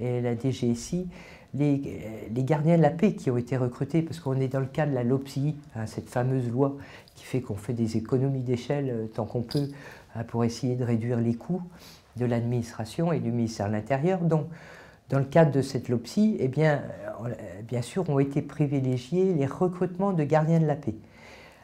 la 0.00 0.34
DGSI, 0.34 1.08
les, 1.52 2.00
les, 2.34 2.44
gardiens 2.44 2.78
de 2.78 2.82
la 2.82 2.88
paix 2.88 3.12
qui 3.12 3.30
ont 3.30 3.36
été 3.36 3.58
recrutés, 3.58 4.00
parce 4.00 4.18
qu'on 4.18 4.40
est 4.40 4.48
dans 4.48 4.60
le 4.60 4.66
cas 4.66 4.86
de 4.86 4.94
la 4.94 5.04
LOPSI, 5.04 5.56
hein, 5.76 5.84
cette 5.84 6.08
fameuse 6.08 6.48
loi 6.48 6.78
qui 7.14 7.24
fait 7.24 7.42
qu'on 7.42 7.56
fait 7.56 7.74
des 7.74 7.98
économies 7.98 8.40
d'échelle 8.40 8.88
euh, 8.88 9.06
tant 9.06 9.26
qu'on 9.26 9.42
peut 9.42 9.68
hein, 10.14 10.24
pour 10.24 10.42
essayer 10.42 10.74
de 10.74 10.84
réduire 10.84 11.20
les 11.20 11.34
coûts 11.34 11.60
de 12.16 12.24
l'administration 12.24 13.12
et 13.12 13.20
du 13.20 13.30
ministère 13.30 13.68
de 13.68 13.72
l'Intérieur. 13.72 14.20
Donc, 14.20 14.46
dans 15.10 15.18
le 15.18 15.24
cadre 15.24 15.50
de 15.50 15.60
cette 15.60 15.88
LOPSI, 15.88 16.36
eh 16.38 16.48
bien, 16.48 16.82
euh, 17.24 17.32
bien 17.66 17.82
sûr, 17.82 18.08
ont 18.08 18.20
été 18.20 18.42
privilégiés 18.42 19.34
les 19.34 19.46
recrutements 19.46 20.12
de 20.12 20.24
gardiens 20.24 20.60
de 20.60 20.66
la 20.66 20.76
paix. 20.76 20.94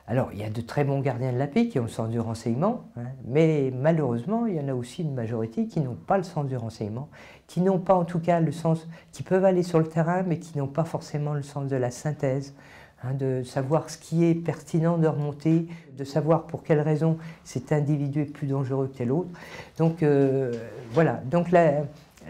Alors, 0.08 0.30
il 0.32 0.38
y 0.38 0.44
a 0.44 0.50
de 0.50 0.60
très 0.60 0.84
bons 0.84 1.00
gardiens 1.00 1.32
de 1.32 1.38
la 1.38 1.46
paix 1.46 1.66
qui 1.66 1.78
ont 1.80 1.84
le 1.84 1.88
sens 1.88 2.08
du 2.10 2.20
renseignement, 2.20 2.84
hein, 2.96 3.06
mais 3.26 3.72
malheureusement, 3.74 4.46
il 4.46 4.54
y 4.54 4.60
en 4.60 4.68
a 4.68 4.74
aussi 4.74 5.02
une 5.02 5.14
majorité 5.14 5.66
qui 5.66 5.80
n'ont 5.80 5.96
pas 5.96 6.16
le 6.16 6.22
sens 6.24 6.46
du 6.46 6.56
renseignement, 6.56 7.08
qui 7.46 7.60
n'ont 7.60 7.78
pas 7.78 7.94
en 7.94 8.04
tout 8.04 8.20
cas 8.20 8.38
le 8.40 8.52
sens, 8.52 8.86
qui 9.12 9.22
peuvent 9.22 9.44
aller 9.44 9.62
sur 9.62 9.78
le 9.78 9.86
terrain, 9.86 10.22
mais 10.24 10.38
qui 10.38 10.58
n'ont 10.58 10.68
pas 10.68 10.84
forcément 10.84 11.34
le 11.34 11.42
sens 11.42 11.66
de 11.68 11.76
la 11.76 11.90
synthèse, 11.90 12.54
hein, 13.02 13.14
de 13.14 13.42
savoir 13.44 13.90
ce 13.90 13.98
qui 13.98 14.24
est 14.24 14.34
pertinent 14.34 14.96
de 14.96 15.08
remonter, 15.08 15.66
de 15.96 16.04
savoir 16.04 16.46
pour 16.46 16.62
quelles 16.62 16.80
raisons 16.80 17.16
cet 17.42 17.72
individu 17.72 18.22
est 18.22 18.26
plus 18.26 18.46
dangereux 18.46 18.88
que 18.88 18.98
tel 18.98 19.10
autre. 19.10 19.30
Donc 19.76 20.04
euh, 20.04 20.52
voilà, 20.92 21.20
donc 21.24 21.50
la, 21.50 21.82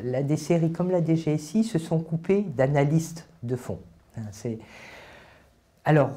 la 0.02 0.22
DCRI 0.22 0.72
comme 0.72 0.90
la 0.90 1.04
DGSI 1.04 1.64
se 1.64 1.78
sont 1.78 2.00
coupés 2.00 2.42
d'analystes 2.42 3.28
de 3.42 3.56
fond. 3.56 3.78
Hein, 4.16 4.30
alors, 5.84 6.10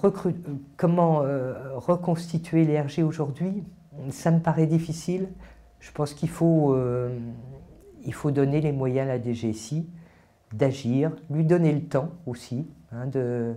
comment 0.78 1.22
euh, 1.22 1.54
reconstituer 1.76 2.66
l'ERG 2.66 3.04
aujourd'hui? 3.06 3.64
Ça 4.10 4.32
me 4.32 4.40
paraît 4.40 4.66
difficile. 4.66 5.28
Je 5.80 5.92
pense 5.92 6.14
qu'il 6.14 6.30
faut, 6.30 6.74
euh, 6.74 7.20
donner 8.26 8.62
les 8.62 8.72
moyens 8.72 9.08
à 9.08 9.14
la 9.14 9.22
DGSI 9.22 9.88
d'agir, 10.54 11.12
lui 11.30 11.46
donner 11.46 11.72
le 11.72 11.84
temps 11.84 12.10
aussi 12.26 12.68
hein, 12.92 13.06
de, 13.06 13.54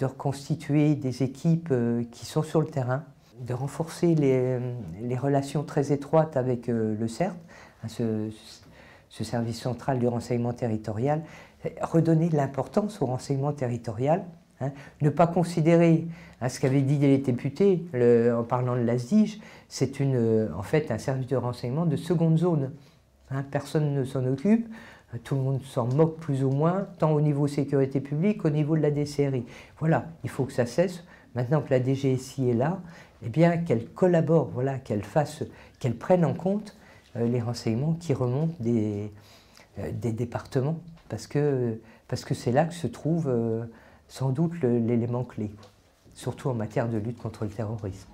reconstituer 0.00 0.94
des 0.94 1.24
équipes 1.24 1.70
euh, 1.72 2.04
qui 2.12 2.26
sont 2.26 2.44
sur 2.44 2.60
le 2.60 2.68
terrain, 2.68 3.02
de 3.40 3.52
renforcer 3.52 4.14
les, 4.14 5.16
relations 5.16 5.64
très 5.64 5.90
étroites 5.90 6.36
avec 6.36 6.68
le 6.68 7.08
CERT, 7.08 7.34
hein, 7.82 7.88
ce, 7.88 8.30
ce, 9.16 9.24
service 9.24 9.60
central 9.60 9.98
du 9.98 10.08
renseignement 10.08 10.52
territorial, 10.52 11.22
redonner 11.80 12.28
de 12.28 12.36
l'importance 12.36 13.00
au 13.02 13.06
renseignement 13.06 13.52
territorial 13.52 14.24
Hein. 14.60 14.72
Ne 15.02 15.10
pas 15.10 15.26
considérer 15.26 16.06
hein, 16.40 16.48
ce 16.48 16.60
qu'avait 16.60 16.80
dit 16.80 16.98
les 16.98 17.18
députés 17.18 17.84
en 17.94 18.42
parlant 18.42 18.76
de 18.76 18.80
l'ASDIGE, 18.80 19.38
c'est 19.68 20.00
en 20.00 20.62
fait 20.62 20.90
un 20.90 20.98
service 20.98 21.26
de 21.26 21.36
renseignement 21.36 21.86
de 21.86 21.96
seconde 21.96 22.38
zone. 22.38 22.72
Hein. 23.30 23.44
personne 23.50 23.92
ne 23.92 24.04
s'en 24.04 24.24
occupe, 24.24 24.68
tout 25.24 25.34
le 25.34 25.40
monde 25.40 25.62
s'en 25.62 25.86
moque 25.86 26.18
plus 26.18 26.44
ou 26.44 26.50
moins, 26.50 26.86
tant 26.98 27.12
au 27.12 27.20
niveau 27.20 27.46
sécurité 27.46 28.00
publique 28.00 28.42
qu'au 28.42 28.50
niveau 28.50 28.76
de 28.76 28.82
la 28.82 28.90
DCRI. 28.90 29.44
Voilà, 29.78 30.06
il 30.24 30.30
faut 30.30 30.44
que 30.44 30.52
ça 30.52 30.66
cesse. 30.66 31.04
Maintenant 31.34 31.60
que 31.60 31.70
la 31.70 31.82
DGSI 31.82 32.50
est 32.50 32.54
là, 32.54 32.80
eh 33.22 33.28
bien 33.28 33.58
qu'elle 33.58 33.86
collabore, 33.88 34.48
voilà, 34.54 34.78
qu'elle 34.78 35.02
fasse, 35.02 35.42
qu'elle 35.80 35.94
prenne 35.94 36.24
en 36.24 36.32
compte 36.32 36.74
euh, 36.74 36.85
euh, 37.16 37.28
les 37.28 37.40
renseignements 37.40 37.94
qui 37.94 38.14
remontent 38.14 38.54
euh, 38.64 39.08
des, 39.92 40.12
départements, 40.12 40.78
parce 41.08 41.26
que 41.26 41.78
parce 42.08 42.24
que 42.24 42.34
c'est 42.34 42.52
là 42.52 42.64
que 42.64 42.74
se 42.74 42.86
trouve 42.86 43.28
euh, 43.28 43.64
sans 44.08 44.30
doute 44.30 44.60
l'élément 44.62 45.24
clé, 45.24 45.50
surtout 46.14 46.48
en 46.48 46.54
matière 46.54 46.88
de 46.88 46.98
lutte 46.98 47.18
contre 47.18 47.44
le 47.44 47.50
terrorisme. 47.50 48.08